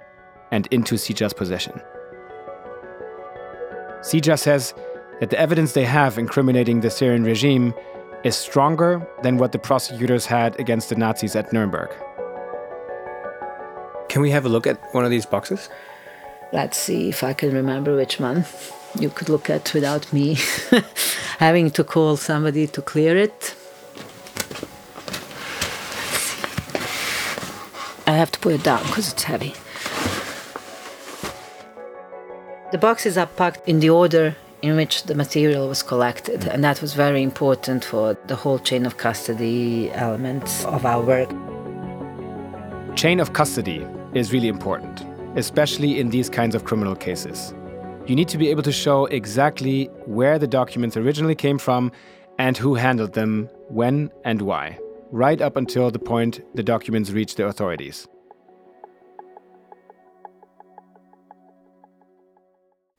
and 0.52 0.68
into 0.70 0.96
CIJA's 0.96 1.34
possession. 1.34 1.80
CIJA 4.02 4.38
says 4.38 4.74
that 5.20 5.30
the 5.30 5.40
evidence 5.40 5.74
they 5.74 5.86
have 5.86 6.18
incriminating 6.18 6.80
the 6.82 6.90
Syrian 6.90 7.24
regime 7.24 7.74
is 8.24 8.36
stronger 8.36 9.06
than 9.22 9.38
what 9.38 9.52
the 9.52 9.60
prosecutors 9.60 10.26
had 10.26 10.60
against 10.60 10.90
the 10.90 10.96
Nazis 10.96 11.36
at 11.36 11.52
Nuremberg. 11.54 11.90
Can 14.10 14.22
we 14.22 14.32
have 14.32 14.46
a 14.46 14.50
look 14.50 14.66
at 14.66 14.82
one 14.94 15.06
of 15.06 15.12
these 15.12 15.26
boxes? 15.26 15.70
Let's 16.52 16.78
see 16.78 17.10
if 17.10 17.24
I 17.24 17.34
can 17.34 17.54
remember 17.54 17.96
which 17.96 18.20
one 18.20 18.46
you 18.98 19.10
could 19.10 19.30
look 19.30 19.50
at 19.50 19.74
without 19.74 20.12
me 20.12 20.38
having 21.38 21.70
to 21.72 21.84
call 21.84 22.18
somebody 22.18 22.66
to 22.68 22.82
clear 22.82 23.16
it. 23.16 23.56
I 28.08 28.14
have 28.14 28.32
to 28.32 28.40
put 28.40 28.54
it 28.54 28.64
down 28.64 28.82
because 28.88 29.14
it's 29.14 29.24
heavy. 29.24 29.54
The 32.72 32.80
boxes 32.80 33.18
are 33.18 33.28
packed 33.28 33.68
in 33.68 33.80
the 33.80 33.92
order 33.92 34.36
in 34.62 34.76
which 34.76 35.04
the 35.04 35.16
material 35.16 35.68
was 35.68 35.84
collected. 35.84 36.46
And 36.46 36.64
that 36.64 36.82
was 36.82 36.94
very 36.94 37.24
important 37.24 37.86
for 37.86 38.18
the 38.28 38.36
whole 38.36 38.60
chain 38.60 38.86
of 38.86 38.98
custody 38.98 39.92
elements 39.92 40.66
of 40.66 40.86
our 40.86 41.02
work. 41.02 41.30
Chain 42.96 43.20
of 43.20 43.34
custody 43.34 43.86
is 44.14 44.34
really 44.34 44.48
important, 44.48 45.06
especially 45.38 46.00
in 46.00 46.10
these 46.10 46.30
kinds 46.30 46.56
of 46.56 46.66
criminal 46.66 46.96
cases. 46.96 47.54
You 48.08 48.16
need 48.16 48.28
to 48.30 48.38
be 48.38 48.50
able 48.50 48.64
to 48.64 48.72
show 48.72 49.06
exactly 49.06 49.86
where 50.06 50.40
the 50.40 50.48
documents 50.48 50.98
originally 50.98 51.36
came 51.36 51.60
from 51.60 51.92
and 52.40 52.58
who 52.58 52.74
handled 52.76 53.14
them, 53.14 53.50
when 53.68 54.10
and 54.26 54.42
why, 54.42 54.80
right 55.12 55.40
up 55.40 55.56
until 55.56 55.92
the 55.92 56.00
point 56.00 56.42
the 56.56 56.64
documents 56.64 57.12
reach 57.12 57.36
the 57.36 57.46
authorities. 57.46 58.08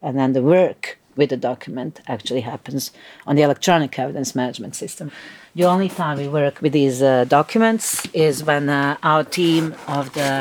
And 0.03 0.17
then 0.17 0.33
the 0.33 0.43
work 0.43 1.00
with 1.21 1.31
the 1.31 1.37
document 1.53 2.01
actually 2.15 2.45
happens 2.53 2.83
on 3.29 3.37
the 3.37 3.43
electronic 3.43 3.93
evidence 4.05 4.31
management 4.35 4.75
system. 4.75 5.07
The 5.55 5.67
only 5.75 5.91
time 6.03 6.17
we 6.25 6.29
work 6.29 6.63
with 6.63 6.73
these 6.81 6.99
uh, 7.03 7.25
documents 7.39 7.85
is 8.29 8.43
when 8.51 8.65
uh, 8.69 8.97
our 9.11 9.23
team 9.39 9.65
of 9.87 10.05
the 10.19 10.33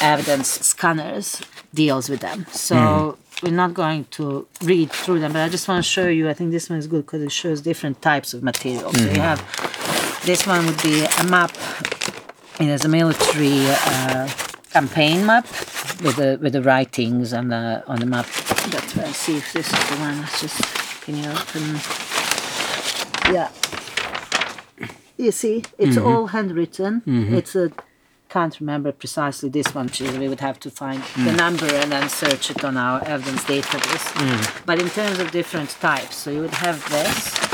evidence 0.00 0.48
scanners 0.72 1.26
deals 1.74 2.08
with 2.12 2.20
them. 2.20 2.46
So 2.68 2.76
mm. 2.76 3.42
we're 3.42 3.60
not 3.64 3.72
going 3.74 4.02
to 4.18 4.24
read 4.72 4.88
through 5.02 5.20
them, 5.20 5.32
but 5.32 5.42
I 5.42 5.48
just 5.48 5.66
want 5.68 5.78
to 5.84 5.88
show 5.96 6.08
you. 6.18 6.24
I 6.32 6.34
think 6.34 6.50
this 6.52 6.70
one 6.70 6.78
is 6.78 6.86
good 6.86 7.04
because 7.06 7.22
it 7.22 7.32
shows 7.32 7.60
different 7.60 7.96
types 8.10 8.28
of 8.34 8.42
materials. 8.50 8.94
Mm-hmm. 8.94 9.08
So 9.08 9.14
you 9.16 9.22
have 9.30 9.40
this 10.24 10.46
one 10.46 10.60
would 10.66 10.82
be 10.82 10.96
a 11.22 11.24
map. 11.36 11.52
It 12.60 12.68
is 12.76 12.84
a 12.84 12.88
military 12.88 13.58
uh, 13.90 14.28
campaign 14.76 15.26
map 15.26 15.46
with 16.04 16.16
the 16.20 16.38
with 16.42 16.52
the 16.52 16.62
writings 16.62 17.32
on 17.32 17.48
the 17.48 17.64
on 17.92 17.98
the 17.98 18.06
map. 18.06 18.26
Let's 18.72 18.96
uh, 18.96 19.12
see 19.12 19.36
if 19.38 19.52
this 19.52 19.66
is 19.66 19.88
the 19.90 19.96
one. 19.96 20.20
Let's 20.20 20.40
just 20.40 20.62
can 21.02 21.16
you 21.16 21.30
open? 21.30 21.80
Yeah. 23.34 23.50
You 25.16 25.32
see, 25.32 25.64
it's 25.78 25.96
mm-hmm. 25.96 26.06
all 26.06 26.26
handwritten. 26.28 27.00
Mm-hmm. 27.00 27.34
It's 27.34 27.56
a 27.56 27.72
can't 28.28 28.58
remember 28.60 28.92
precisely 28.92 29.50
this 29.50 29.74
one. 29.74 29.90
We 30.00 30.28
would 30.28 30.40
have 30.40 30.58
to 30.60 30.70
find 30.70 31.02
mm. 31.02 31.24
the 31.26 31.32
number 31.32 31.66
and 31.66 31.92
then 31.92 32.08
search 32.08 32.50
it 32.50 32.64
on 32.64 32.78
our 32.78 33.04
evidence 33.04 33.44
database. 33.44 34.06
Mm. 34.14 34.64
But 34.64 34.80
in 34.80 34.88
terms 34.88 35.18
of 35.18 35.30
different 35.32 35.68
types, 35.68 36.16
so 36.16 36.30
you 36.30 36.40
would 36.40 36.58
have 36.66 36.78
this 36.88 37.52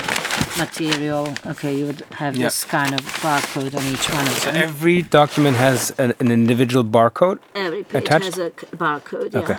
material. 0.56 1.34
Okay, 1.46 1.76
you 1.78 1.86
would 1.86 2.02
have 2.12 2.36
yep. 2.36 2.46
this 2.46 2.64
kind 2.64 2.94
of 2.94 3.00
barcode 3.24 3.74
on 3.76 3.84
each 3.92 4.08
one 4.10 4.26
of 4.26 4.34
so 4.34 4.52
them. 4.52 4.62
every 4.62 5.02
document 5.02 5.56
has 5.56 5.90
an, 5.98 6.14
an 6.20 6.30
individual 6.30 6.84
barcode. 6.84 7.38
Every 7.54 7.82
page 7.82 8.04
attached? 8.04 8.24
has 8.26 8.38
a 8.38 8.50
barcode. 8.76 9.32
Yeah. 9.32 9.40
Okay. 9.40 9.56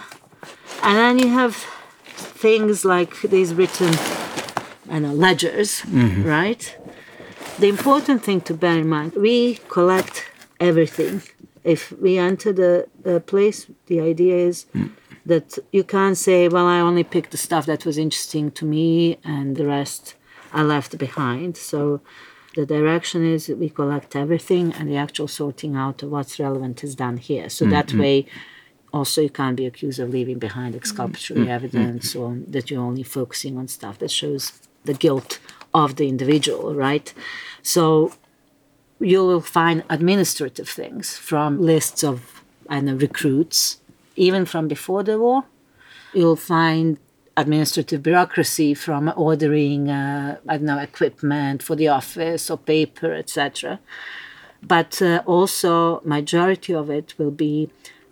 And 0.83 0.97
then 0.97 1.19
you 1.19 1.29
have 1.29 1.55
things 2.15 2.85
like 2.85 3.21
these 3.21 3.53
written, 3.53 3.91
know, 4.89 5.13
ledgers, 5.13 5.81
mm-hmm. 5.81 6.23
right? 6.23 6.77
The 7.59 7.67
important 7.67 8.23
thing 8.23 8.41
to 8.41 8.53
bear 8.53 8.79
in 8.79 8.87
mind, 8.87 9.13
we 9.15 9.55
collect 9.67 10.25
everything. 10.59 11.21
If 11.63 11.91
we 11.91 12.17
enter 12.17 12.53
the, 12.53 12.87
the 13.01 13.19
place, 13.19 13.67
the 13.87 13.99
idea 13.99 14.37
is 14.37 14.65
mm. 14.73 14.91
that 15.25 15.57
you 15.71 15.83
can't 15.83 16.17
say, 16.17 16.47
well, 16.47 16.65
I 16.65 16.79
only 16.79 17.03
picked 17.03 17.31
the 17.31 17.37
stuff 17.37 17.65
that 17.65 17.85
was 17.85 17.97
interesting 17.97 18.51
to 18.51 18.65
me 18.65 19.17
and 19.23 19.57
the 19.57 19.65
rest 19.65 20.15
I 20.53 20.63
left 20.63 20.97
behind. 20.97 21.57
So 21.57 22.01
the 22.55 22.65
direction 22.65 23.25
is 23.25 23.49
we 23.49 23.69
collect 23.69 24.15
everything 24.15 24.73
and 24.73 24.89
the 24.89 24.95
actual 24.95 25.27
sorting 25.27 25.75
out 25.75 26.01
of 26.01 26.09
what's 26.11 26.39
relevant 26.39 26.83
is 26.83 26.95
done 26.95 27.17
here. 27.17 27.49
So 27.49 27.65
mm-hmm. 27.65 27.71
that 27.71 27.93
way, 27.93 28.25
also 28.93 29.21
you 29.21 29.29
can't 29.29 29.55
be 29.55 29.65
accused 29.65 29.99
of 29.99 30.09
leaving 30.09 30.39
behind 30.39 30.75
exculpatory 30.75 31.41
mm-hmm. 31.41 31.49
evidence 31.49 32.15
or 32.15 32.37
that 32.47 32.69
you're 32.69 32.81
only 32.81 33.03
focusing 33.03 33.57
on 33.57 33.67
stuff 33.67 33.99
that 33.99 34.11
shows 34.11 34.53
the 34.85 34.93
guilt 34.93 35.39
of 35.73 35.95
the 35.97 36.07
individual, 36.07 36.73
right? 36.73 37.13
So 37.61 38.13
you 38.99 39.25
will 39.25 39.41
find 39.41 39.83
administrative 39.89 40.67
things 40.67 41.15
from 41.17 41.61
lists 41.61 42.03
of 42.03 42.43
I 42.69 42.81
know, 42.81 42.95
recruits, 42.95 43.79
even 44.15 44.45
from 44.45 44.67
before 44.67 45.03
the 45.03 45.17
war. 45.17 45.45
You'll 46.13 46.35
find 46.35 46.97
administrative 47.35 48.03
bureaucracy 48.03 48.73
from 48.73 49.11
ordering, 49.15 49.89
uh, 49.89 50.37
I 50.47 50.57
don't 50.57 50.65
know, 50.65 50.77
equipment 50.77 51.63
for 51.63 51.75
the 51.75 51.87
office 51.87 52.49
or 52.49 52.57
paper, 52.57 53.13
etc. 53.13 53.79
But 54.61 55.01
uh, 55.01 55.23
also, 55.25 56.01
majority 56.03 56.73
of 56.73 56.89
it 56.89 57.17
will 57.17 57.31
be 57.31 57.69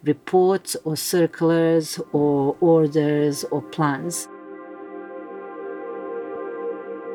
reports 0.07 0.75
or 0.83 0.95
circulars 0.95 1.99
or 2.13 2.55
orders 2.61 3.43
or 3.45 3.61
plans. 3.61 4.27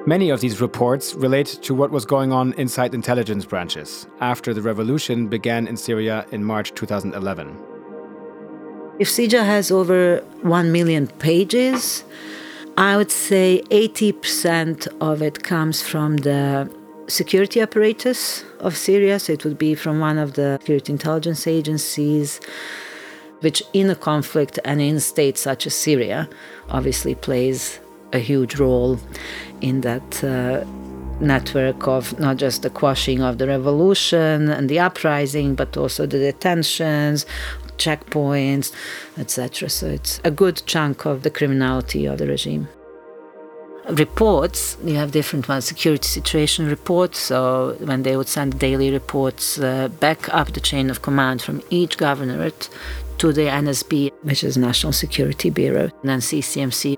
Many 0.05 0.31
of 0.31 0.41
these 0.41 0.61
reports 0.61 1.15
relate 1.15 1.47
to 1.63 1.75
what 1.75 1.91
was 1.93 2.05
going 2.05 2.33
on 2.33 2.55
inside 2.55 2.93
intelligence 2.93 3.45
branches 3.45 4.09
after 4.21 4.53
the 4.53 4.61
revolution 4.61 5.29
began 5.29 5.69
in 5.69 5.77
Syria 5.77 6.27
in 6.33 6.43
March 6.45 6.75
2011. 6.75 7.57
If 8.99 9.09
CIJA 9.09 9.45
has 9.45 9.71
over 9.71 10.19
1 10.43 10.73
million 10.73 11.07
pages, 11.07 12.05
I 12.77 12.97
would 12.97 13.11
say 13.11 13.63
80% 13.71 14.89
of 15.01 15.23
it 15.23 15.45
comes 15.45 15.83
from 15.83 16.17
the 16.19 16.69
security 17.13 17.61
apparatus 17.61 18.45
of 18.61 18.77
Syria. 18.77 19.19
So 19.19 19.33
it 19.35 19.45
would 19.45 19.59
be 19.59 19.75
from 19.75 20.01
one 20.01 20.19
of 20.19 20.35
the 20.35 20.59
security 20.61 20.93
intelligence 20.93 21.47
agencies, 21.47 22.41
which 23.41 23.63
in 23.73 23.91
a 23.91 23.95
conflict 23.95 24.59
and 24.65 24.81
in 24.81 24.99
states 25.01 25.41
such 25.43 25.67
as 25.67 25.75
Syria 25.75 26.29
obviously 26.71 27.15
plays 27.15 27.81
a 28.13 28.19
huge 28.19 28.57
role 28.57 28.99
in 29.61 29.83
that 29.83 30.25
uh, 30.25 30.65
network 31.21 31.87
of 31.87 32.19
not 32.19 32.37
just 32.37 32.63
the 32.63 32.71
quashing 32.71 33.23
of 33.23 33.39
the 33.39 33.47
revolution 33.47 34.49
and 34.49 34.69
the 34.69 34.79
uprising, 34.79 35.55
but 35.55 35.77
also 35.77 36.07
the 36.07 36.19
detentions, 36.19 37.27
checkpoints, 37.77 38.73
etc. 39.19 39.69
So 39.69 39.87
it's 39.89 40.21
a 40.25 40.31
good 40.31 40.63
chunk 40.67 41.05
of 41.05 41.23
the 41.23 41.31
criminality 41.31 42.07
of 42.07 42.19
the 42.19 42.27
regime. 42.27 42.69
Reports, 43.89 44.77
you 44.85 44.95
have 44.95 45.11
different 45.11 45.49
ones, 45.49 45.65
security 45.65 46.07
situation 46.07 46.69
reports. 46.69 47.19
So 47.19 47.77
when 47.81 48.05
they 48.05 48.17
would 48.17 48.29
send 48.29 48.59
daily 48.59 48.93
reports 48.93 49.59
uh, 49.59 49.89
back 49.89 50.33
up 50.33 50.53
the 50.53 50.61
chain 50.61 50.89
of 50.89 51.03
command 51.03 51.43
from 51.43 51.63
each 51.69 51.99
governorate 51.99 52.69
to 53.19 53.33
the 53.33 53.43
NSB, 53.43 54.13
which 54.23 54.45
is 54.45 54.57
National 54.57 54.93
Security 54.93 55.51
Bureau, 55.51 55.85
and 55.85 56.09
then 56.11 56.21
CCMC. 56.21 56.97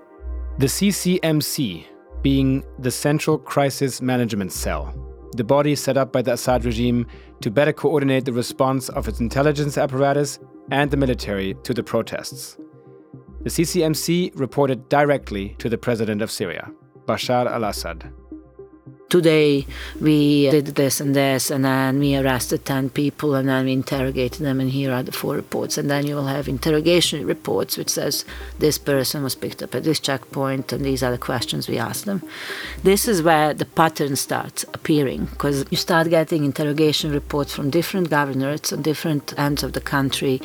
The 0.59 0.67
CCMC 0.67 1.87
being 2.23 2.65
the 2.79 2.91
Central 2.91 3.39
Crisis 3.39 4.01
Management 4.01 4.53
Cell, 4.53 4.95
the 5.37 5.45
body 5.45 5.75
set 5.75 5.97
up 5.97 6.13
by 6.13 6.23
the 6.23 6.35
Assad 6.35 6.65
regime 6.65 7.07
to 7.41 7.51
better 7.51 7.73
coordinate 7.73 8.25
the 8.25 8.33
response 8.33 8.89
of 8.91 9.09
its 9.09 9.21
intelligence 9.21 9.77
apparatus 9.77 10.39
and 10.71 10.91
the 10.91 10.97
military 10.97 11.55
to 11.65 11.75
the 11.75 11.83
protests. 11.83 12.57
The 13.45 13.51
CCMC 13.51 14.33
reported 14.35 14.89
directly 14.89 15.55
to 15.59 15.69
the 15.69 15.77
president 15.77 16.23
of 16.23 16.31
Syria, 16.31 16.71
Bashar 17.07 17.47
al 17.47 17.65
Assad 17.65 18.11
today 19.15 19.65
we 20.01 20.51
did 20.51 20.67
this 20.75 21.01
and 21.01 21.15
this, 21.15 21.49
and 21.49 21.65
then 21.65 22.01
we 22.01 22.17
arrested 22.17 22.65
10 22.65 22.91
people, 22.91 23.37
and 23.37 23.49
then 23.49 23.65
we 23.65 23.73
interrogated 23.73 24.41
them, 24.45 24.59
and 24.59 24.71
here 24.71 24.93
are 24.93 25.05
the 25.05 25.13
four 25.13 25.37
reports. 25.37 25.79
And 25.79 25.89
then 25.89 26.05
you 26.05 26.17
will 26.17 26.27
have 26.27 26.49
interrogation 26.49 27.25
reports, 27.25 27.77
which 27.79 27.91
says 27.91 28.25
this 28.59 28.77
person 28.77 29.23
was 29.23 29.37
picked 29.37 29.63
up 29.63 29.73
at 29.77 29.85
this 29.85 30.01
checkpoint, 30.01 30.73
and 30.73 30.85
these 30.85 31.05
are 31.05 31.13
the 31.13 31.27
questions 31.31 31.69
we 31.69 31.79
asked 31.79 32.07
them. 32.07 32.25
This 32.83 33.07
is 33.07 33.23
where 33.23 33.55
the 33.55 33.67
pattern 33.67 34.17
starts 34.17 34.65
appearing, 34.75 35.27
because 35.27 35.65
you 35.71 35.77
start 35.77 36.11
getting 36.11 36.45
interrogation 36.45 37.13
reports 37.13 37.55
from 37.55 37.71
different 37.71 38.11
governorates 38.11 38.73
on 38.73 38.83
different 38.83 39.33
ends 39.39 39.63
of 39.63 39.75
the 39.75 39.81
country 39.81 40.43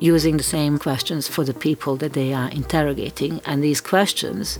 using 0.00 0.36
the 0.36 0.42
same 0.42 0.78
questions 0.78 1.28
for 1.28 1.44
the 1.44 1.54
people 1.54 1.96
that 1.96 2.12
they 2.12 2.32
are 2.32 2.50
interrogating. 2.50 3.40
And 3.44 3.62
these 3.62 3.80
questions 3.80 4.58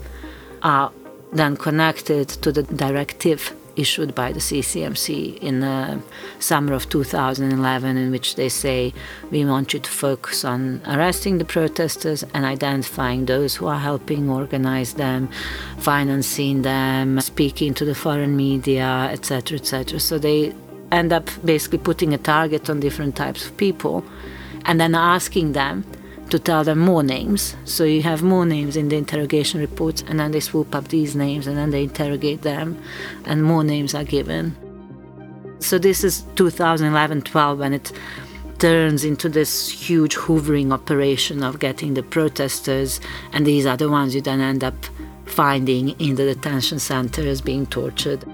are 0.63 0.93
then 1.33 1.57
connected 1.57 2.29
to 2.29 2.53
the 2.53 2.63
directive 2.63 3.55
issued 3.77 4.15
by 4.15 4.33
the 4.33 4.39
CCMC 4.39 5.39
in 5.39 5.61
the 5.61 6.01
summer 6.39 6.75
of 6.75 6.89
2011, 6.89 7.97
in 7.97 8.11
which 8.11 8.37
they 8.37 8.49
say 8.49 8.93
we 9.31 9.45
want 9.45 9.75
you 9.75 9.81
to 9.81 9.91
focus 9.91 10.45
on 10.45 10.81
arresting 10.87 11.39
the 11.39 11.45
protesters 11.45 12.23
and 12.35 12.45
identifying 12.45 13.27
those 13.27 13.57
who 13.57 13.67
are 13.67 13.79
helping 13.79 14.31
organize 14.31 14.95
them, 14.95 15.29
financing 15.79 16.63
them, 16.63 17.21
speaking 17.21 17.75
to 17.75 17.85
the 17.85 17.95
foreign 17.95 18.37
media, 18.37 19.09
etc., 19.11 19.59
etc. 19.59 19.99
So 19.99 20.19
they 20.19 20.55
end 20.93 21.13
up 21.13 21.29
basically 21.45 21.79
putting 21.79 22.15
a 22.15 22.19
target 22.19 22.71
on 22.71 22.79
different 22.81 23.17
types 23.17 23.45
of 23.47 23.57
people 23.57 24.05
and 24.65 24.81
then 24.81 24.95
asking 24.95 25.53
them 25.53 25.85
to 26.31 26.39
tell 26.39 26.65
them 26.65 26.79
more 26.79 27.03
names. 27.03 27.55
So 27.65 27.85
you 27.85 28.03
have 28.03 28.23
more 28.23 28.47
names 28.47 28.77
in 28.77 28.89
the 28.89 28.97
interrogation 28.97 29.61
reports, 29.61 30.03
and 30.09 30.19
then 30.19 30.31
they 30.33 30.41
swoop 30.41 30.75
up 30.75 30.89
these 30.89 31.15
names 31.15 31.47
and 31.47 31.57
then 31.57 31.71
they 31.71 31.85
interrogate 31.85 32.43
them, 32.43 32.81
and 33.25 33.45
more 33.45 33.65
names 33.65 33.95
are 33.95 34.05
given. 34.05 34.57
So 35.61 35.79
this 35.79 36.05
is 36.05 36.25
2011 36.37 37.23
12 37.23 37.59
when 37.59 37.73
it 37.73 37.93
turns 38.59 39.05
into 39.05 39.29
this 39.29 39.71
huge 39.71 40.17
hoovering 40.17 40.73
operation 40.73 41.43
of 41.43 41.59
getting 41.59 41.95
the 41.95 42.03
protesters, 42.03 43.01
and 43.33 43.47
these 43.47 43.67
are 43.67 43.77
the 43.77 43.91
ones 43.91 44.15
you 44.15 44.21
then 44.21 44.41
end 44.41 44.65
up 44.65 44.75
finding 45.27 45.91
in 46.01 46.15
the 46.17 46.25
detention 46.25 46.79
centers 46.79 47.41
being 47.41 47.67
tortured. 47.67 48.25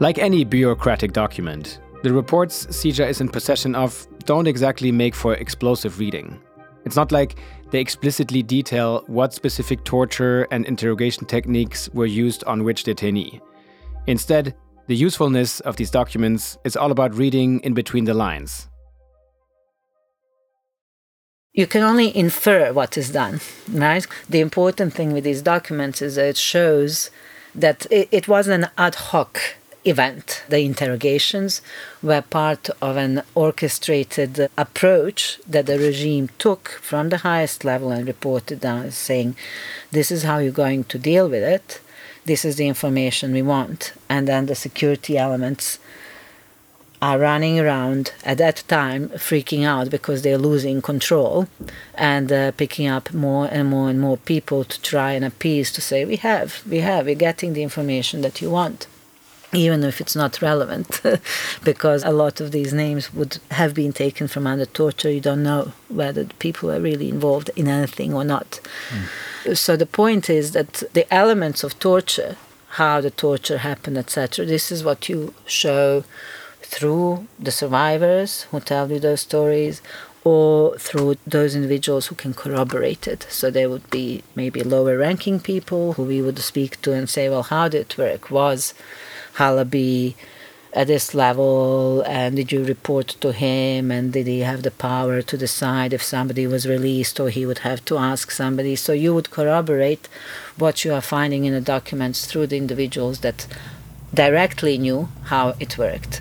Like 0.00 0.18
any 0.18 0.44
bureaucratic 0.44 1.12
document, 1.12 1.78
the 2.04 2.12
reports 2.12 2.66
CIJA 2.66 3.08
is 3.08 3.22
in 3.22 3.30
possession 3.30 3.74
of 3.74 4.06
don't 4.26 4.46
exactly 4.46 4.92
make 4.92 5.14
for 5.14 5.32
explosive 5.36 5.98
reading. 5.98 6.38
It's 6.84 6.96
not 6.96 7.10
like 7.10 7.36
they 7.70 7.80
explicitly 7.80 8.42
detail 8.42 9.04
what 9.06 9.32
specific 9.32 9.84
torture 9.84 10.46
and 10.50 10.66
interrogation 10.66 11.24
techniques 11.24 11.88
were 11.94 12.04
used 12.04 12.44
on 12.44 12.62
which 12.62 12.84
detainee. 12.84 13.40
Instead, 14.06 14.54
the 14.86 14.94
usefulness 14.94 15.60
of 15.60 15.76
these 15.76 15.90
documents 15.90 16.58
is 16.62 16.76
all 16.76 16.90
about 16.90 17.14
reading 17.14 17.60
in 17.60 17.72
between 17.72 18.04
the 18.04 18.12
lines. 18.12 18.68
You 21.54 21.66
can 21.66 21.82
only 21.82 22.14
infer 22.14 22.70
what 22.74 22.98
is 22.98 23.12
done, 23.12 23.40
right? 23.72 24.06
The 24.28 24.40
important 24.40 24.92
thing 24.92 25.14
with 25.14 25.24
these 25.24 25.40
documents 25.40 26.02
is 26.02 26.16
that 26.16 26.26
it 26.26 26.36
shows 26.36 27.10
that 27.54 27.86
it, 27.90 28.08
it 28.12 28.28
was 28.28 28.46
an 28.48 28.68
ad 28.76 28.94
hoc 28.96 29.40
event. 29.84 30.44
The 30.48 30.60
interrogations 30.60 31.60
were 32.02 32.22
part 32.22 32.70
of 32.80 32.96
an 32.96 33.22
orchestrated 33.34 34.48
approach 34.56 35.38
that 35.46 35.66
the 35.66 35.78
regime 35.78 36.30
took 36.38 36.70
from 36.82 37.08
the 37.08 37.18
highest 37.18 37.64
level 37.64 37.90
and 37.90 38.06
reported 38.06 38.60
down, 38.60 38.90
saying, 38.90 39.36
This 39.90 40.10
is 40.10 40.22
how 40.22 40.38
you're 40.38 40.52
going 40.52 40.84
to 40.84 40.98
deal 40.98 41.28
with 41.28 41.42
it. 41.42 41.80
This 42.24 42.44
is 42.44 42.56
the 42.56 42.68
information 42.68 43.32
we 43.32 43.42
want. 43.42 43.92
And 44.08 44.26
then 44.26 44.46
the 44.46 44.54
security 44.54 45.18
elements 45.18 45.78
are 47.02 47.18
running 47.18 47.60
around 47.60 48.12
at 48.24 48.38
that 48.38 48.64
time 48.66 49.10
freaking 49.10 49.62
out 49.62 49.90
because 49.90 50.22
they're 50.22 50.38
losing 50.38 50.80
control 50.80 51.46
and 51.94 52.32
uh, 52.32 52.50
picking 52.52 52.86
up 52.86 53.12
more 53.12 53.46
and 53.52 53.68
more 53.68 53.90
and 53.90 54.00
more 54.00 54.16
people 54.16 54.64
to 54.64 54.80
try 54.80 55.12
and 55.12 55.22
appease 55.22 55.70
to 55.70 55.82
say 55.82 56.06
we 56.06 56.16
have 56.16 56.62
we 56.66 56.78
have 56.78 57.04
we're 57.04 57.14
getting 57.14 57.52
the 57.52 57.62
information 57.62 58.22
that 58.22 58.40
you 58.40 58.48
want 58.48 58.86
even 59.54 59.84
if 59.84 60.00
it's 60.00 60.16
not 60.16 60.42
relevant, 60.42 61.00
because 61.64 62.02
a 62.04 62.10
lot 62.10 62.40
of 62.40 62.52
these 62.52 62.72
names 62.72 63.12
would 63.14 63.38
have 63.50 63.74
been 63.74 63.92
taken 63.92 64.28
from 64.28 64.46
under 64.46 64.66
torture. 64.66 65.10
You 65.10 65.20
don't 65.20 65.42
know 65.42 65.72
whether 65.88 66.24
people 66.24 66.70
are 66.70 66.80
really 66.80 67.08
involved 67.08 67.50
in 67.56 67.68
anything 67.68 68.14
or 68.14 68.24
not. 68.24 68.60
Mm. 68.90 69.56
So 69.56 69.76
the 69.76 69.86
point 69.86 70.30
is 70.30 70.52
that 70.52 70.82
the 70.92 71.12
elements 71.12 71.64
of 71.64 71.78
torture, 71.78 72.36
how 72.70 73.00
the 73.00 73.10
torture 73.10 73.58
happened, 73.58 73.98
etc., 73.98 74.46
this 74.46 74.72
is 74.72 74.82
what 74.82 75.08
you 75.08 75.34
show 75.46 76.04
through 76.62 77.26
the 77.38 77.52
survivors 77.52 78.42
who 78.50 78.60
tell 78.60 78.90
you 78.90 78.98
those 78.98 79.20
stories 79.20 79.80
or 80.24 80.76
through 80.78 81.16
those 81.26 81.54
individuals 81.54 82.06
who 82.06 82.14
can 82.14 82.32
corroborate 82.32 83.06
it. 83.06 83.26
So 83.28 83.50
there 83.50 83.68
would 83.68 83.88
be 83.90 84.22
maybe 84.34 84.62
lower 84.62 84.96
ranking 84.96 85.38
people 85.38 85.92
who 85.92 86.04
we 86.04 86.22
would 86.22 86.38
speak 86.38 86.80
to 86.82 86.92
and 86.92 87.08
say, 87.08 87.28
well, 87.28 87.42
how 87.42 87.68
did 87.68 87.82
it 87.82 87.98
work? 87.98 88.30
Was 88.30 88.72
Halabi 89.36 90.14
at 90.72 90.88
this 90.88 91.14
level 91.14 92.02
and 92.02 92.34
did 92.34 92.50
you 92.50 92.64
report 92.64 93.08
to 93.20 93.32
him 93.32 93.92
and 93.92 94.12
did 94.12 94.26
he 94.26 94.40
have 94.40 94.64
the 94.64 94.72
power 94.72 95.22
to 95.22 95.38
decide 95.38 95.92
if 95.92 96.02
somebody 96.02 96.46
was 96.48 96.66
released 96.66 97.20
or 97.20 97.28
he 97.30 97.46
would 97.46 97.58
have 97.58 97.84
to 97.84 97.96
ask 97.96 98.30
somebody? 98.30 98.74
So 98.74 98.92
you 98.92 99.14
would 99.14 99.30
corroborate 99.30 100.08
what 100.58 100.84
you 100.84 100.92
are 100.92 101.00
finding 101.00 101.44
in 101.44 101.54
the 101.54 101.60
documents 101.60 102.26
through 102.26 102.48
the 102.48 102.56
individuals 102.56 103.20
that 103.20 103.46
directly 104.12 104.76
knew 104.78 105.08
how 105.24 105.54
it 105.60 105.78
worked. 105.78 106.20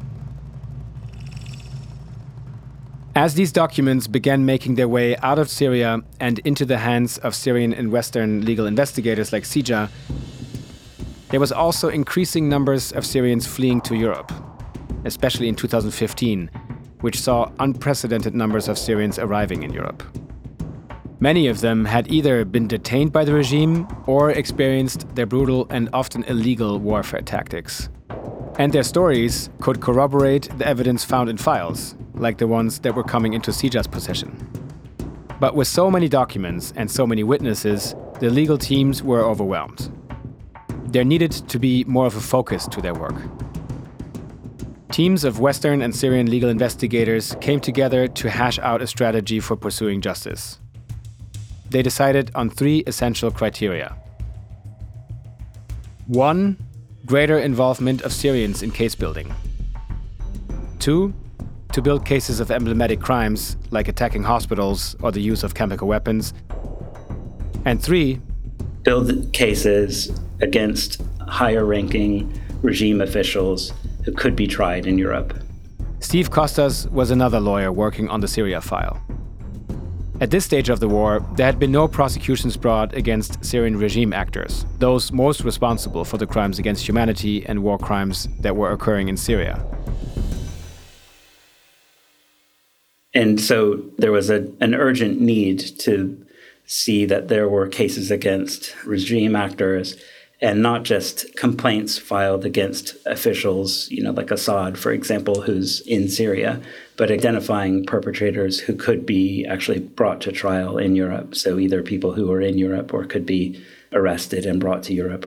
As 3.16 3.36
these 3.36 3.52
documents 3.52 4.08
began 4.08 4.44
making 4.44 4.74
their 4.76 4.88
way 4.88 5.16
out 5.18 5.38
of 5.38 5.50
Syria 5.50 6.02
and 6.20 6.40
into 6.40 6.66
the 6.66 6.80
hands 6.80 7.20
of 7.20 7.36
Syrian 7.36 7.72
and 7.72 7.92
Western 7.92 8.44
legal 8.44 8.66
investigators 8.66 9.32
like 9.32 9.44
CIJA, 9.44 9.90
there 11.34 11.40
was 11.40 11.52
also 11.52 11.90
increasing 11.90 12.48
numbers 12.48 12.92
of 12.92 13.04
Syrians 13.04 13.48
fleeing 13.48 13.82
to 13.82 13.96
Europe, 13.96 14.32
especially 15.04 15.48
in 15.48 15.56
2015, 15.56 16.48
which 17.02 17.20
saw 17.20 17.52
unprecedented 17.58 18.36
numbers 18.36 18.68
of 18.68 18.78
Syrians 18.78 19.18
arriving 19.18 19.64
in 19.64 19.74
Europe. 19.74 20.04
Many 21.20 21.48
of 21.48 21.62
them 21.62 21.86
had 21.86 22.12
either 22.12 22.46
been 22.46 22.68
detained 22.68 23.12
by 23.12 23.26
the 23.26 23.34
regime 23.34 23.88
or 24.06 24.30
experienced 24.30 25.08
their 25.16 25.26
brutal 25.26 25.66
and 25.72 25.90
often 25.92 26.24
illegal 26.26 26.78
warfare 26.78 27.22
tactics. 27.22 27.90
And 28.60 28.72
their 28.72 28.84
stories 28.84 29.50
could 29.60 29.82
corroborate 29.82 30.56
the 30.60 30.68
evidence 30.68 31.04
found 31.04 31.30
in 31.32 31.38
files, 31.38 31.96
like 32.14 32.38
the 32.38 32.46
ones 32.46 32.78
that 32.82 32.94
were 32.94 33.04
coming 33.04 33.34
into 33.34 33.50
CIJA's 33.50 33.88
possession. 33.88 34.38
But 35.40 35.56
with 35.56 35.68
so 35.68 35.90
many 35.90 36.08
documents 36.08 36.74
and 36.76 36.92
so 36.92 37.08
many 37.08 37.24
witnesses, 37.24 37.96
the 38.20 38.30
legal 38.30 38.60
teams 38.60 39.02
were 39.02 39.24
overwhelmed 39.24 39.92
there 40.94 41.04
needed 41.04 41.32
to 41.32 41.58
be 41.58 41.84
more 41.86 42.06
of 42.06 42.16
a 42.16 42.22
focus 42.22 42.68
to 42.68 42.80
their 42.80 42.94
work. 42.94 43.16
Teams 44.92 45.24
of 45.24 45.40
Western 45.40 45.82
and 45.82 45.96
Syrian 45.96 46.30
legal 46.30 46.52
investigators 46.52 47.36
came 47.42 47.60
together 47.60 48.08
to 48.08 48.30
hash 48.30 48.60
out 48.60 48.80
a 48.80 48.86
strategy 48.86 49.40
for 49.40 49.56
pursuing 49.56 50.02
justice. 50.02 50.60
They 51.72 51.82
decided 51.82 52.30
on 52.36 52.52
three 52.52 52.84
essential 52.86 53.32
criteria. 53.32 53.98
One, 56.06 56.58
greater 57.08 57.40
involvement 57.40 58.04
of 58.04 58.14
Syrians 58.14 58.62
in 58.62 58.70
case 58.70 58.94
building. 58.94 59.34
Two, 60.78 61.12
to 61.72 61.82
build 61.82 62.06
cases 62.06 62.40
of 62.40 62.52
emblematic 62.52 63.02
crimes 63.02 63.58
like 63.72 63.88
attacking 63.88 64.22
hospitals 64.22 64.96
or 65.02 65.12
the 65.12 65.22
use 65.22 65.44
of 65.44 65.56
chemical 65.56 65.88
weapons. 65.88 66.36
And 67.66 67.82
three, 67.82 68.22
build 68.84 69.32
cases 69.34 70.12
against 70.42 71.02
higher 71.28 71.66
ranking 71.66 72.40
regime 72.62 73.02
officials 73.02 73.74
who 74.06 74.12
could 74.12 74.36
be 74.36 74.48
tried 74.48 74.86
in 74.86 74.98
Europe. 74.98 75.34
Steve 76.00 76.30
Kostas 76.30 76.90
was 76.92 77.12
another 77.12 77.40
lawyer 77.40 77.72
working 77.72 78.10
on 78.10 78.20
the 78.20 78.28
Syria 78.28 78.60
file. 78.60 79.02
At 80.22 80.32
this 80.32 80.46
stage 80.46 80.70
of 80.70 80.80
the 80.80 80.88
war, 80.88 81.26
there 81.36 81.46
had 81.46 81.60
been 81.60 81.72
no 81.72 81.88
prosecutions 81.88 82.56
brought 82.56 82.94
against 82.94 83.44
Syrian 83.44 83.78
regime 83.78 84.14
actors, 84.14 84.66
those 84.80 85.12
most 85.12 85.44
responsible 85.44 86.06
for 86.06 86.18
the 86.18 86.28
crimes 86.28 86.60
against 86.60 86.88
humanity 86.88 87.46
and 87.46 87.64
war 87.64 87.78
crimes 87.78 88.28
that 88.40 88.56
were 88.56 88.72
occurring 88.72 89.08
in 89.10 89.18
Syria. 89.18 89.66
And 93.14 93.40
so 93.40 93.84
there 93.98 94.12
was 94.12 94.30
a, 94.30 94.48
an 94.60 94.74
urgent 94.74 95.20
need 95.20 95.60
to 95.80 96.26
see 96.66 97.06
that 97.06 97.28
there 97.28 97.48
were 97.50 97.68
cases 97.68 98.12
against 98.12 98.76
regime 98.86 99.36
actors 99.36 99.98
and 100.44 100.62
not 100.62 100.84
just 100.84 101.34
complaints 101.38 101.98
filed 101.98 102.44
against 102.44 102.98
officials, 103.06 103.90
you 103.90 104.04
know, 104.04 104.12
like 104.12 104.30
Assad, 104.30 104.78
for 104.78 104.92
example, 104.92 105.42
who's 105.42 105.80
in 105.88 106.10
Syria, 106.10 106.62
but 106.98 107.10
identifying 107.10 107.86
perpetrators 107.86 108.60
who 108.60 108.76
could 108.76 109.06
be 109.06 109.46
actually 109.46 109.80
brought 109.80 110.20
to 110.22 110.34
trial 110.34 110.78
in 110.78 110.98
Europe. 110.98 111.34
So 111.34 111.58
either 111.60 111.82
people 111.82 112.14
who 112.14 112.30
are 112.32 112.42
in 112.42 112.58
Europe 112.58 112.94
or 112.94 113.06
could 113.06 113.26
be 113.26 113.64
arrested 113.94 114.46
and 114.46 114.60
brought 114.60 114.84
to 114.84 114.94
Europe. 114.94 115.26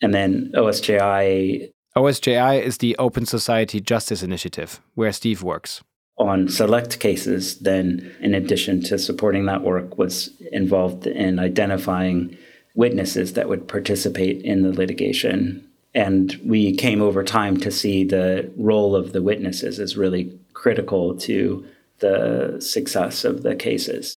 And 0.00 0.12
then 0.12 0.50
OSJI. 0.56 1.70
OSJI 1.96 2.62
is 2.62 2.78
the 2.78 2.96
Open 2.98 3.26
Society 3.26 3.80
Justice 3.80 4.24
Initiative, 4.24 4.80
where 4.94 5.12
Steve 5.12 5.44
works. 5.44 5.82
On 6.18 6.48
select 6.48 7.00
cases, 7.00 7.58
then, 7.60 8.14
in 8.20 8.34
addition 8.34 8.82
to 8.84 8.98
supporting 8.98 9.46
that 9.46 9.62
work, 9.62 9.98
was 9.98 10.30
involved 10.52 11.06
in 11.06 11.38
identifying 11.38 12.36
witnesses 12.74 13.32
that 13.32 13.48
would 13.48 13.66
participate 13.68 14.42
in 14.42 14.62
the 14.62 14.72
litigation. 14.72 15.66
And 15.94 16.38
we 16.44 16.74
came 16.74 17.02
over 17.02 17.22
time 17.22 17.58
to 17.58 17.70
see 17.70 18.04
the 18.04 18.50
role 18.56 18.96
of 18.96 19.12
the 19.12 19.22
witnesses 19.22 19.78
is 19.78 19.96
really 19.96 20.38
critical 20.54 21.16
to 21.18 21.66
the 21.98 22.56
success 22.60 23.24
of 23.24 23.42
the 23.42 23.54
cases. 23.54 24.16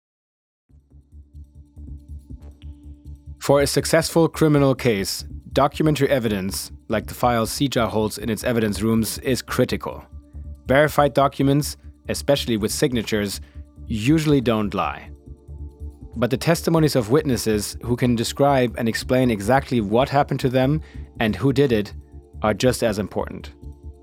For 3.40 3.62
a 3.62 3.68
successful 3.68 4.28
criminal 4.28 4.74
case, 4.74 5.24
documentary 5.54 6.10
evidence, 6.10 6.72
like 6.88 7.08
the 7.08 7.14
files 7.14 7.52
CIJA 7.52 7.90
holds 7.90 8.18
in 8.18 8.30
its 8.30 8.44
evidence 8.44 8.82
rooms, 8.82 9.20
is 9.20 9.42
critical. 9.42 10.04
Verified 10.66 11.14
documents, 11.14 11.78
especially 12.10 12.58
with 12.58 12.72
signatures, 12.72 13.42
usually 13.88 14.42
don't 14.42 14.74
lie. 14.74 15.10
But 16.16 16.30
the 16.30 16.38
testimonies 16.38 16.96
of 16.96 17.12
witnesses 17.12 17.78
who 17.84 17.96
can 17.96 18.16
describe 18.16 18.76
and 18.78 18.88
explain 18.88 19.30
exactly 19.30 19.82
what 19.82 20.10
happened 20.10 20.40
to 20.42 20.50
them 20.50 20.82
and 21.20 21.36
who 21.36 21.52
did 21.52 21.72
it 21.72 21.94
are 22.42 22.54
just 22.54 22.84
as 22.84 23.00
important. 23.00 23.52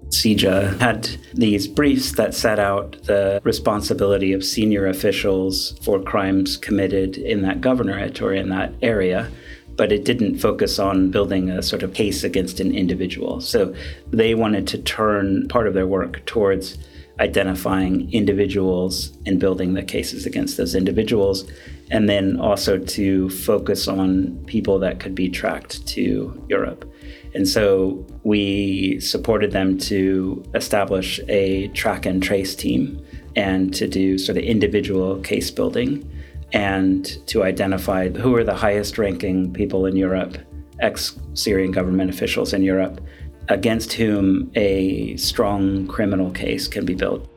CIJA 0.09 0.79
had 0.79 1.09
these 1.33 1.67
briefs 1.67 2.13
that 2.13 2.35
set 2.35 2.59
out 2.59 3.03
the 3.05 3.41
responsibility 3.45 4.35
of 4.35 4.45
senior 4.45 4.87
officials 4.87 5.79
for 5.83 6.03
crimes 6.03 6.59
committed 6.59 7.17
in 7.17 7.41
that 7.43 7.63
governorate 7.63 8.21
or 8.21 8.35
in 8.35 8.51
that 8.51 8.75
area, 8.83 9.31
but 9.77 9.91
it 9.91 10.05
didn't 10.05 10.39
focus 10.39 10.79
on 10.79 11.11
building 11.11 11.49
a 11.49 11.63
sort 11.63 11.83
of 11.83 11.95
case 11.95 12.25
against 12.25 12.61
an 12.61 12.75
individual. 12.75 13.41
So 13.41 13.75
they 14.11 14.35
wanted 14.35 14.67
to 14.69 14.79
turn 14.79 15.49
part 15.49 15.67
of 15.67 15.73
their 15.73 15.87
work 15.87 16.25
towards 16.27 16.77
identifying 17.21 18.13
individuals 18.13 19.17
and 19.27 19.39
building 19.39 19.75
the 19.75 19.83
cases 19.83 20.27
against 20.27 20.57
those 20.57 20.75
individuals, 20.75 21.45
and 21.91 22.09
then 22.09 22.41
also 22.41 22.79
to 22.79 23.29
focus 23.31 23.87
on 23.87 24.37
people 24.47 24.79
that 24.79 24.99
could 24.99 25.15
be 25.15 25.29
tracked 25.29 25.87
to 25.87 26.43
Europe. 26.49 26.91
And 27.35 27.49
so 27.49 28.05
we 28.25 29.01
supported 29.01 29.53
them 29.53 29.79
to 29.79 30.43
establish 30.55 31.21
a 31.29 31.69
track 31.69 32.07
and 32.07 32.23
trace 32.23 32.55
team 32.55 33.03
and 33.37 33.73
to 33.75 33.89
do 33.89 34.19
sort 34.19 34.37
of 34.37 34.45
individual 34.45 35.19
case 35.21 35.51
building 35.51 36.09
and 36.53 37.07
to 37.27 37.43
identify 37.45 38.11
who 38.11 38.35
are 38.37 38.45
the 38.45 38.55
highest 38.55 38.99
ranking 38.99 39.53
people 39.53 39.87
in 39.87 39.97
Europe, 39.97 40.37
ex 40.81 41.19
Syrian 41.35 41.73
government 41.73 42.11
officials 42.11 42.53
in 42.53 42.63
Europe, 42.63 43.01
against 43.49 43.93
whom 43.93 44.51
a 44.55 45.17
strong 45.17 45.87
criminal 45.87 46.31
case 46.31 46.69
can 46.69 46.85
be 46.85 46.95
built. 46.95 47.29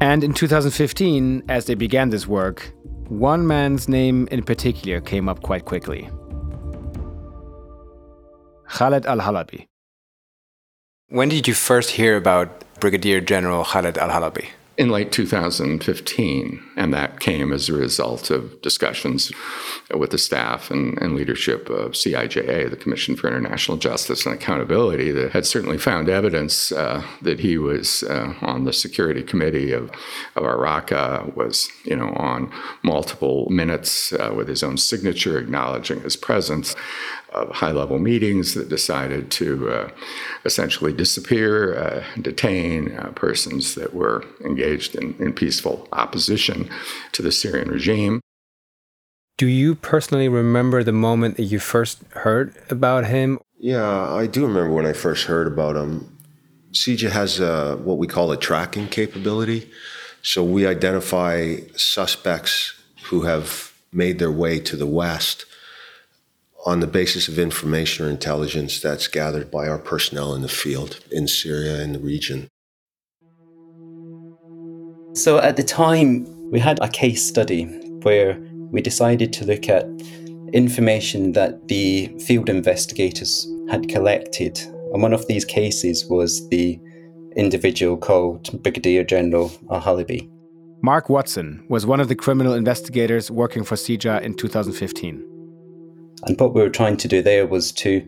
And 0.00 0.24
in 0.24 0.32
2015, 0.32 1.44
as 1.48 1.66
they 1.66 1.74
began 1.74 2.10
this 2.10 2.26
work, 2.26 2.72
one 3.08 3.46
man's 3.46 3.88
name 3.88 4.26
in 4.30 4.42
particular 4.42 5.00
came 5.00 5.28
up 5.28 5.42
quite 5.42 5.64
quickly 5.64 6.08
Khaled 8.68 9.04
al 9.04 9.18
Halabi. 9.18 9.66
When 11.08 11.28
did 11.28 11.46
you 11.46 11.52
first 11.52 11.90
hear 11.90 12.16
about 12.16 12.64
Brigadier 12.80 13.20
General 13.20 13.64
Khaled 13.64 13.98
al 13.98 14.08
Halabi? 14.08 14.48
In 14.78 14.88
late 14.88 15.12
2015. 15.12 16.62
And 16.76 16.94
that 16.94 17.20
came 17.20 17.52
as 17.52 17.68
a 17.68 17.74
result 17.74 18.30
of 18.30 18.60
discussions 18.62 19.30
with 19.94 20.10
the 20.10 20.18
staff 20.18 20.70
and, 20.70 20.96
and, 21.02 21.14
leadership 21.14 21.68
of 21.68 21.92
CIJA, 21.92 22.70
the 22.70 22.76
Commission 22.76 23.14
for 23.14 23.28
International 23.28 23.76
Justice 23.76 24.24
and 24.24 24.34
Accountability, 24.34 25.10
that 25.10 25.32
had 25.32 25.44
certainly 25.44 25.76
found 25.76 26.08
evidence 26.08 26.72
uh, 26.72 27.02
that 27.20 27.40
he 27.40 27.58
was 27.58 28.02
uh, 28.04 28.32
on 28.40 28.64
the 28.64 28.72
Security 28.72 29.22
Committee 29.22 29.72
of, 29.72 29.90
of 30.36 30.44
Raqqa, 30.44 31.36
was 31.36 31.68
you 31.84 31.94
know 31.94 32.08
on 32.14 32.50
multiple 32.82 33.50
minutes 33.50 34.14
uh, 34.14 34.32
with 34.34 34.48
his 34.48 34.62
own 34.62 34.78
signature 34.78 35.38
acknowledging 35.38 36.00
his 36.00 36.16
presence 36.16 36.74
of 37.34 37.50
high 37.50 37.72
level 37.72 37.98
meetings 37.98 38.54
that 38.54 38.68
decided 38.68 39.30
to 39.32 39.70
uh, 39.70 39.90
essentially 40.44 40.92
disappear, 40.92 41.76
uh, 41.76 42.04
detain 42.20 42.96
uh, 42.96 43.08
persons 43.14 43.74
that 43.74 43.94
were 43.94 44.24
engaged 44.44 44.94
in, 44.94 45.14
in 45.18 45.32
peaceful 45.32 45.88
opposition 45.92 46.68
to 47.12 47.22
the 47.22 47.32
Syrian 47.32 47.68
regime. 47.68 48.20
Do 49.38 49.46
you 49.46 49.74
personally 49.74 50.28
remember 50.28 50.84
the 50.84 50.92
moment 50.92 51.36
that 51.36 51.44
you 51.44 51.58
first 51.58 52.02
heard 52.10 52.54
about 52.70 53.06
him? 53.06 53.38
Yeah, 53.58 54.12
I 54.12 54.26
do 54.26 54.46
remember 54.46 54.72
when 54.72 54.86
I 54.86 54.92
first 54.92 55.24
heard 55.24 55.46
about 55.46 55.76
him. 55.76 56.18
CIJA 56.72 57.10
has 57.10 57.40
a, 57.40 57.76
what 57.76 57.98
we 57.98 58.06
call 58.06 58.30
a 58.30 58.36
tracking 58.36 58.88
capability. 58.88 59.70
So 60.22 60.44
we 60.44 60.66
identify 60.66 61.56
suspects 61.76 62.74
who 63.04 63.22
have 63.22 63.72
made 63.92 64.18
their 64.18 64.30
way 64.30 64.60
to 64.60 64.76
the 64.76 64.86
West 64.86 65.44
on 66.64 66.80
the 66.80 66.86
basis 66.86 67.28
of 67.28 67.38
information 67.38 68.06
or 68.06 68.10
intelligence 68.10 68.80
that's 68.80 69.08
gathered 69.08 69.50
by 69.50 69.66
our 69.66 69.78
personnel 69.78 70.34
in 70.34 70.42
the 70.42 70.48
field, 70.48 71.00
in 71.10 71.26
Syria, 71.26 71.82
in 71.82 71.92
the 71.92 71.98
region. 71.98 72.48
So 75.14 75.38
at 75.38 75.56
the 75.56 75.62
time, 75.62 76.26
we 76.50 76.60
had 76.60 76.78
a 76.80 76.88
case 76.88 77.26
study 77.26 77.64
where 78.02 78.38
we 78.70 78.80
decided 78.80 79.32
to 79.34 79.44
look 79.44 79.68
at 79.68 79.84
information 80.52 81.32
that 81.32 81.68
the 81.68 82.14
field 82.26 82.48
investigators 82.48 83.46
had 83.70 83.88
collected. 83.88 84.58
And 84.92 85.02
one 85.02 85.12
of 85.12 85.26
these 85.26 85.44
cases 85.44 86.06
was 86.06 86.48
the 86.48 86.78
individual 87.36 87.96
called 87.96 88.62
Brigadier 88.62 89.04
General 89.04 89.50
Al 89.70 89.80
Halabi. 89.80 90.28
Mark 90.82 91.08
Watson 91.08 91.64
was 91.68 91.86
one 91.86 92.00
of 92.00 92.08
the 92.08 92.16
criminal 92.16 92.54
investigators 92.54 93.30
working 93.30 93.64
for 93.64 93.76
CIJA 93.76 94.22
in 94.22 94.34
2015. 94.34 95.31
And 96.24 96.38
what 96.38 96.54
we 96.54 96.62
were 96.62 96.70
trying 96.70 96.96
to 96.98 97.08
do 97.08 97.22
there 97.22 97.46
was 97.46 97.72
to 97.72 98.06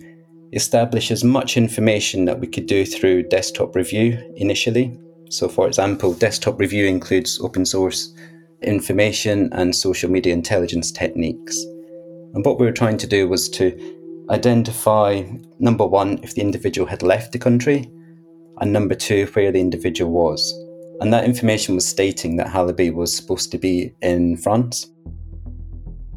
establish 0.52 1.10
as 1.10 1.24
much 1.24 1.56
information 1.56 2.24
that 2.26 2.38
we 2.38 2.46
could 2.46 2.66
do 2.66 2.84
through 2.84 3.24
desktop 3.24 3.74
review 3.74 4.18
initially. 4.36 4.98
So, 5.30 5.48
for 5.48 5.66
example, 5.66 6.14
desktop 6.14 6.60
review 6.60 6.86
includes 6.86 7.40
open 7.40 7.66
source 7.66 8.14
information 8.62 9.52
and 9.52 9.74
social 9.74 10.10
media 10.10 10.32
intelligence 10.32 10.90
techniques. 10.90 11.56
And 12.34 12.44
what 12.44 12.58
we 12.58 12.66
were 12.66 12.72
trying 12.72 12.96
to 12.98 13.06
do 13.06 13.28
was 13.28 13.48
to 13.50 14.26
identify 14.30 15.22
number 15.58 15.86
one, 15.86 16.18
if 16.22 16.34
the 16.34 16.40
individual 16.40 16.88
had 16.88 17.02
left 17.02 17.32
the 17.32 17.38
country, 17.38 17.90
and 18.60 18.72
number 18.72 18.94
two, 18.94 19.26
where 19.34 19.52
the 19.52 19.60
individual 19.60 20.12
was. 20.12 20.52
And 21.00 21.12
that 21.12 21.24
information 21.24 21.74
was 21.74 21.86
stating 21.86 22.36
that 22.36 22.46
Halabi 22.46 22.92
was 22.92 23.14
supposed 23.14 23.50
to 23.52 23.58
be 23.58 23.92
in 24.00 24.36
France. 24.36 24.90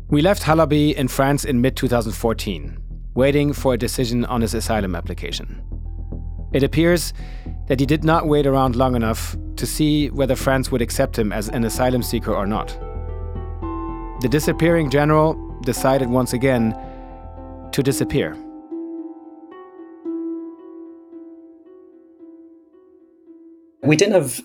We 0.10 0.22
left 0.22 0.43
Halabi 0.43 0.96
in 0.96 1.10
France 1.10 1.43
in 1.43 1.60
mid 1.60 1.76
2014, 1.76 2.78
waiting 3.13 3.52
for 3.52 3.74
a 3.74 3.78
decision 3.78 4.24
on 4.24 4.39
his 4.39 4.54
asylum 4.54 4.96
application. 4.96 5.62
It 6.54 6.63
appears 6.63 7.12
that 7.67 7.82
he 7.82 7.86
did 7.86 8.06
not 8.06 8.26
wait 8.26 8.48
around 8.48 8.78
long 8.78 8.96
enough 8.96 9.36
to 9.58 9.65
see 9.65 10.10
whether 10.12 10.38
France 10.38 10.72
would 10.72 10.82
accept 10.82 11.20
him 11.20 11.34
as 11.34 11.50
an 11.50 11.65
asylum 11.65 12.02
seeker 12.04 12.34
or 12.34 12.48
not. 12.48 12.70
The 14.22 14.30
disappearing 14.30 14.89
general 14.89 15.34
decided 15.63 16.10
once 16.10 16.32
again 16.32 16.74
to 17.74 17.84
disappear. 17.84 18.38
We 23.84 23.98
didn't 23.98 24.13
have 24.13 24.39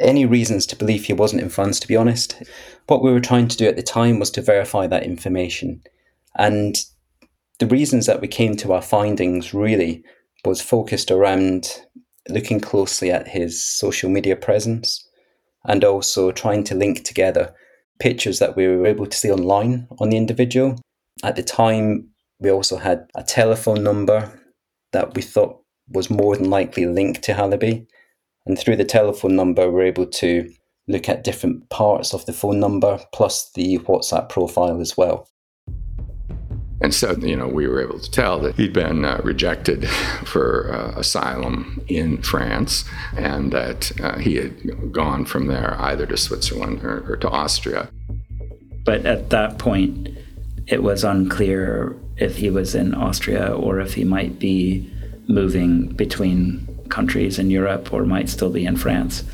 any 0.00 0.24
reasons 0.24 0.66
to 0.66 0.76
believe 0.76 1.04
he 1.04 1.12
wasn't 1.12 1.42
in 1.42 1.48
France, 1.48 1.80
to 1.80 1.88
be 1.88 1.96
honest. 1.96 2.42
What 2.86 3.02
we 3.02 3.12
were 3.12 3.20
trying 3.20 3.48
to 3.48 3.56
do 3.56 3.66
at 3.66 3.76
the 3.76 3.82
time 3.82 4.18
was 4.18 4.30
to 4.32 4.42
verify 4.42 4.86
that 4.86 5.02
information. 5.02 5.82
And 6.36 6.76
the 7.58 7.66
reasons 7.66 8.06
that 8.06 8.20
we 8.20 8.28
came 8.28 8.56
to 8.56 8.72
our 8.72 8.82
findings 8.82 9.52
really 9.52 10.04
was 10.44 10.60
focused 10.60 11.10
around 11.10 11.82
looking 12.28 12.60
closely 12.60 13.10
at 13.10 13.28
his 13.28 13.62
social 13.64 14.10
media 14.10 14.36
presence 14.36 15.06
and 15.64 15.84
also 15.84 16.30
trying 16.30 16.62
to 16.64 16.74
link 16.74 17.04
together 17.04 17.54
pictures 17.98 18.38
that 18.38 18.56
we 18.56 18.66
were 18.68 18.86
able 18.86 19.06
to 19.06 19.16
see 19.16 19.30
online 19.30 19.88
on 19.98 20.10
the 20.10 20.16
individual. 20.16 20.78
At 21.24 21.36
the 21.36 21.42
time, 21.42 22.08
we 22.38 22.50
also 22.50 22.76
had 22.76 23.08
a 23.16 23.24
telephone 23.24 23.82
number 23.82 24.40
that 24.92 25.14
we 25.14 25.22
thought 25.22 25.60
was 25.88 26.10
more 26.10 26.36
than 26.36 26.50
likely 26.50 26.86
linked 26.86 27.22
to 27.22 27.32
Halabi. 27.32 27.86
And 28.48 28.58
through 28.58 28.76
the 28.76 28.84
telephone 28.84 29.36
number, 29.36 29.70
we're 29.70 29.82
able 29.82 30.06
to 30.06 30.50
look 30.88 31.08
at 31.08 31.22
different 31.22 31.68
parts 31.68 32.14
of 32.14 32.24
the 32.24 32.32
phone 32.32 32.58
number 32.58 32.98
plus 33.12 33.50
the 33.52 33.78
WhatsApp 33.80 34.30
profile 34.30 34.80
as 34.80 34.96
well. 34.96 35.28
And 36.80 36.94
so, 36.94 37.12
you 37.16 37.36
know, 37.36 37.48
we 37.48 37.66
were 37.66 37.82
able 37.82 37.98
to 37.98 38.10
tell 38.10 38.38
that 38.40 38.54
he'd 38.54 38.72
been 38.72 39.04
uh, 39.04 39.20
rejected 39.22 39.88
for 40.24 40.72
uh, 40.72 40.98
asylum 40.98 41.84
in 41.88 42.22
France 42.22 42.84
and 43.16 43.52
that 43.52 43.92
uh, 44.00 44.18
he 44.18 44.36
had 44.36 44.92
gone 44.92 45.26
from 45.26 45.48
there 45.48 45.76
either 45.80 46.06
to 46.06 46.16
Switzerland 46.16 46.82
or, 46.84 47.12
or 47.12 47.16
to 47.16 47.28
Austria. 47.28 47.90
But 48.84 49.04
at 49.04 49.28
that 49.30 49.58
point, 49.58 50.08
it 50.66 50.82
was 50.82 51.04
unclear 51.04 51.96
if 52.16 52.36
he 52.36 52.48
was 52.48 52.74
in 52.74 52.94
Austria 52.94 53.52
or 53.52 53.80
if 53.80 53.94
he 53.94 54.04
might 54.04 54.38
be 54.38 54.90
moving 55.26 55.88
between 55.88 56.66
countries 56.90 57.38
in 57.38 57.50
Europe 57.50 57.92
or 57.92 58.04
might 58.04 58.28
still 58.28 58.50
be 58.50 58.64
in 58.64 58.76
France. 58.76 59.24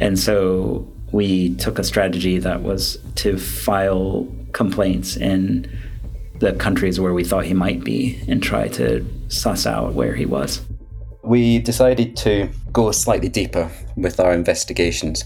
And 0.00 0.18
so 0.18 0.90
we 1.12 1.54
took 1.56 1.78
a 1.78 1.84
strategy 1.84 2.38
that 2.38 2.62
was 2.62 2.98
to 3.16 3.38
file 3.38 4.26
complaints 4.52 5.16
in 5.16 5.70
the 6.40 6.52
countries 6.54 6.98
where 6.98 7.14
we 7.14 7.24
thought 7.24 7.44
he 7.44 7.54
might 7.54 7.84
be 7.84 8.20
and 8.28 8.42
try 8.42 8.68
to 8.68 9.04
suss 9.28 9.66
out 9.66 9.94
where 9.94 10.14
he 10.14 10.26
was. 10.26 10.60
We 11.22 11.58
decided 11.58 12.16
to 12.18 12.50
go 12.72 12.90
slightly 12.92 13.28
deeper 13.28 13.70
with 13.96 14.20
our 14.20 14.32
investigations. 14.32 15.24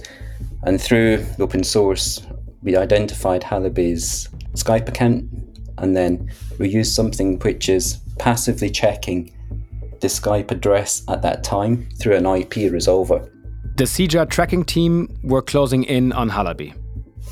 And 0.63 0.81
through 0.81 1.25
open 1.39 1.65
source, 1.65 2.23
we 2.63 2.77
identified 2.77 3.43
Halabi's 3.43 4.29
Skype 4.55 4.89
account 4.89 5.25
and 5.79 5.97
then 5.97 6.31
we 6.59 6.69
used 6.69 6.95
something 6.95 7.39
which 7.39 7.69
is 7.69 7.99
passively 8.19 8.69
checking 8.69 9.33
the 10.01 10.09
Skype 10.09 10.51
address 10.51 11.03
at 11.09 11.23
that 11.23 11.45
time 11.45 11.89
through 12.01 12.17
an 12.17 12.27
IP 12.27 12.71
resolver. 12.73 13.31
The 13.77 13.85
CIJA 13.85 14.29
tracking 14.31 14.65
team 14.65 15.09
were 15.23 15.43
closing 15.43 15.85
in 15.85 16.13
on 16.13 16.31
Halabi. 16.31 16.75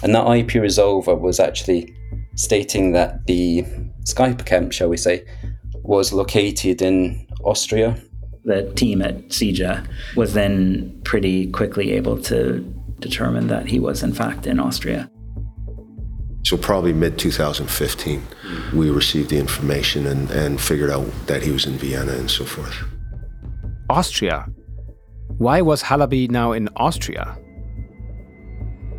And 0.03 0.15
that 0.15 0.27
IP 0.27 0.63
resolver 0.63 1.19
was 1.19 1.41
actually 1.41 1.95
stating 2.37 2.93
that 2.93 3.27
the 3.27 3.63
Skype 4.05 4.41
account, 4.41 4.75
shall 4.75 4.89
we 4.89 4.97
say, 4.97 5.25
was 5.83 6.13
located 6.13 6.83
in 6.83 7.27
Austria. 7.45 8.01
The 8.45 8.71
team 8.75 9.03
at 9.03 9.29
CIJA 9.29 9.89
was 10.15 10.35
then 10.35 11.01
pretty 11.05 11.51
quickly 11.51 11.93
able 11.93 12.21
to 12.23 12.61
determine 13.01 13.49
that 13.49 13.67
he 13.67 13.81
was, 13.81 14.03
in 14.03 14.13
fact, 14.13 14.47
in 14.47 14.61
Austria. 14.61 15.11
So 16.47 16.57
probably 16.57 16.93
mid 16.93 17.19
2015, 17.19 18.23
we 18.73 18.89
received 18.89 19.31
the 19.31 19.37
information 19.37 20.07
and, 20.07 20.31
and 20.31 20.61
figured 20.61 20.91
out 20.91 21.11
that 21.27 21.43
he 21.43 21.51
was 21.51 21.67
in 21.67 21.73
Vienna 21.73 22.13
and 22.13 22.31
so 22.31 22.45
forth. 22.45 22.85
Austria. 23.91 24.47
Why 25.39 25.61
was 25.61 25.83
Halabi 25.83 26.31
now 26.31 26.53
in 26.53 26.69
Austria? 26.77 27.37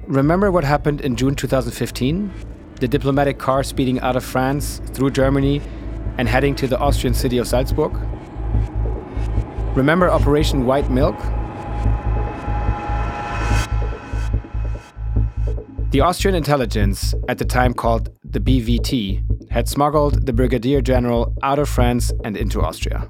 Remember 0.08 0.52
what 0.52 0.66
happened 0.66 1.00
in 1.00 1.16
June 1.16 1.36
2015? 1.36 2.34
The 2.82 2.88
diplomatic 2.90 3.38
car 3.38 3.64
speeding 3.64 4.02
out 4.02 4.18
of 4.18 4.26
France 4.26 4.82
through 4.92 5.12
Germany 5.12 5.62
and 6.18 6.28
heading 6.28 6.54
to 6.56 6.68
the 6.68 6.78
Austrian 6.78 7.14
city 7.14 7.38
of 7.38 7.48
Salzburg? 7.48 7.94
Remember 9.74 10.10
Operation 10.10 10.66
White 10.66 10.92
Milk? 10.92 11.16
The 15.89 16.02
Austrian 16.02 16.36
intelligence, 16.36 17.13
at 17.30 17.38
the 17.38 17.45
time 17.45 17.73
called 17.73 18.10
the 18.21 18.41
BVT, 18.41 19.50
had 19.50 19.69
smuggled 19.69 20.26
the 20.26 20.34
Brigadier 20.34 20.82
General 20.82 21.34
out 21.41 21.60
of 21.60 21.69
France 21.69 22.12
and 22.26 22.36
into 22.36 22.62
Austria. 22.62 23.10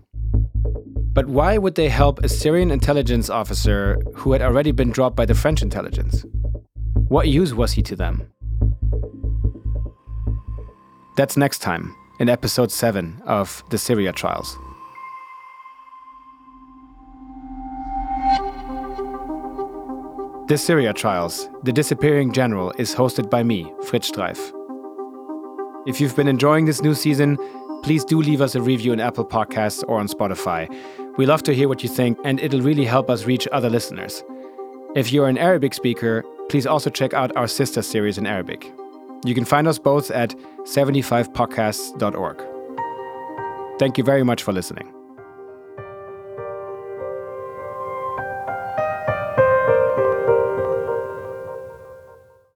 But 1.12 1.26
why 1.26 1.58
would 1.58 1.74
they 1.74 1.90
help 1.90 2.20
a 2.20 2.30
Syrian 2.30 2.70
intelligence 2.70 3.32
officer 3.32 3.98
who 4.14 4.32
had 4.32 4.44
already 4.44 4.72
been 4.72 4.92
dropped 4.92 5.16
by 5.16 5.26
the 5.26 5.34
French 5.34 5.64
intelligence? 5.64 6.24
What 7.08 7.28
use 7.28 7.52
was 7.52 7.72
he 7.72 7.82
to 7.82 7.96
them? 7.96 8.32
That's 11.16 11.36
next 11.36 11.60
time 11.60 11.96
in 12.20 12.30
episode 12.30 12.72
7 12.72 13.24
of 13.26 13.64
the 13.72 13.80
Syria 13.80 14.12
Trials. 14.12 14.56
The 20.48 20.58
Syria 20.58 20.94
Trials, 20.94 21.50
The 21.64 21.74
Disappearing 21.74 22.32
General, 22.32 22.72
is 22.78 22.96
hosted 22.96 23.30
by 23.30 23.44
me, 23.44 23.70
Fritz 23.84 24.10
Streiff. 24.10 24.54
If 25.86 26.00
you've 26.00 26.16
been 26.16 26.30
enjoying 26.30 26.64
this 26.64 26.82
new 26.82 26.94
season, 26.96 27.38
please 27.84 28.06
do 28.06 28.22
leave 28.22 28.40
us 28.40 28.56
a 28.56 28.62
review 28.62 28.94
in 28.94 29.02
Apple 29.02 29.26
Podcasts 29.26 29.84
or 29.90 30.00
on 30.00 30.08
Spotify. 30.08 30.74
We 31.18 31.26
love 31.26 31.44
to 31.44 31.54
hear 31.54 31.68
what 31.68 31.84
you 31.84 31.90
think, 31.90 32.18
and 32.24 32.40
it'll 32.40 32.62
really 32.62 32.86
help 32.86 33.10
us 33.10 33.26
reach 33.26 33.46
other 33.52 33.70
listeners. 33.70 34.24
If 34.96 35.12
you're 35.12 35.28
an 35.28 35.38
Arabic 35.38 35.74
speaker, 35.74 36.24
please 36.48 36.66
also 36.66 36.90
check 36.90 37.14
out 37.14 37.36
our 37.36 37.50
sister 37.50 37.82
series 37.82 38.18
in 38.18 38.26
Arabic. 38.26 38.72
You 39.26 39.36
can 39.36 39.44
find 39.44 39.68
us 39.68 39.78
both 39.78 40.10
at 40.12 40.34
75podcasts.org. 40.60 42.42
Thank 43.80 43.98
you 43.98 44.06
very 44.06 44.24
much 44.24 44.44
for 44.44 44.54
listening. 44.54 44.97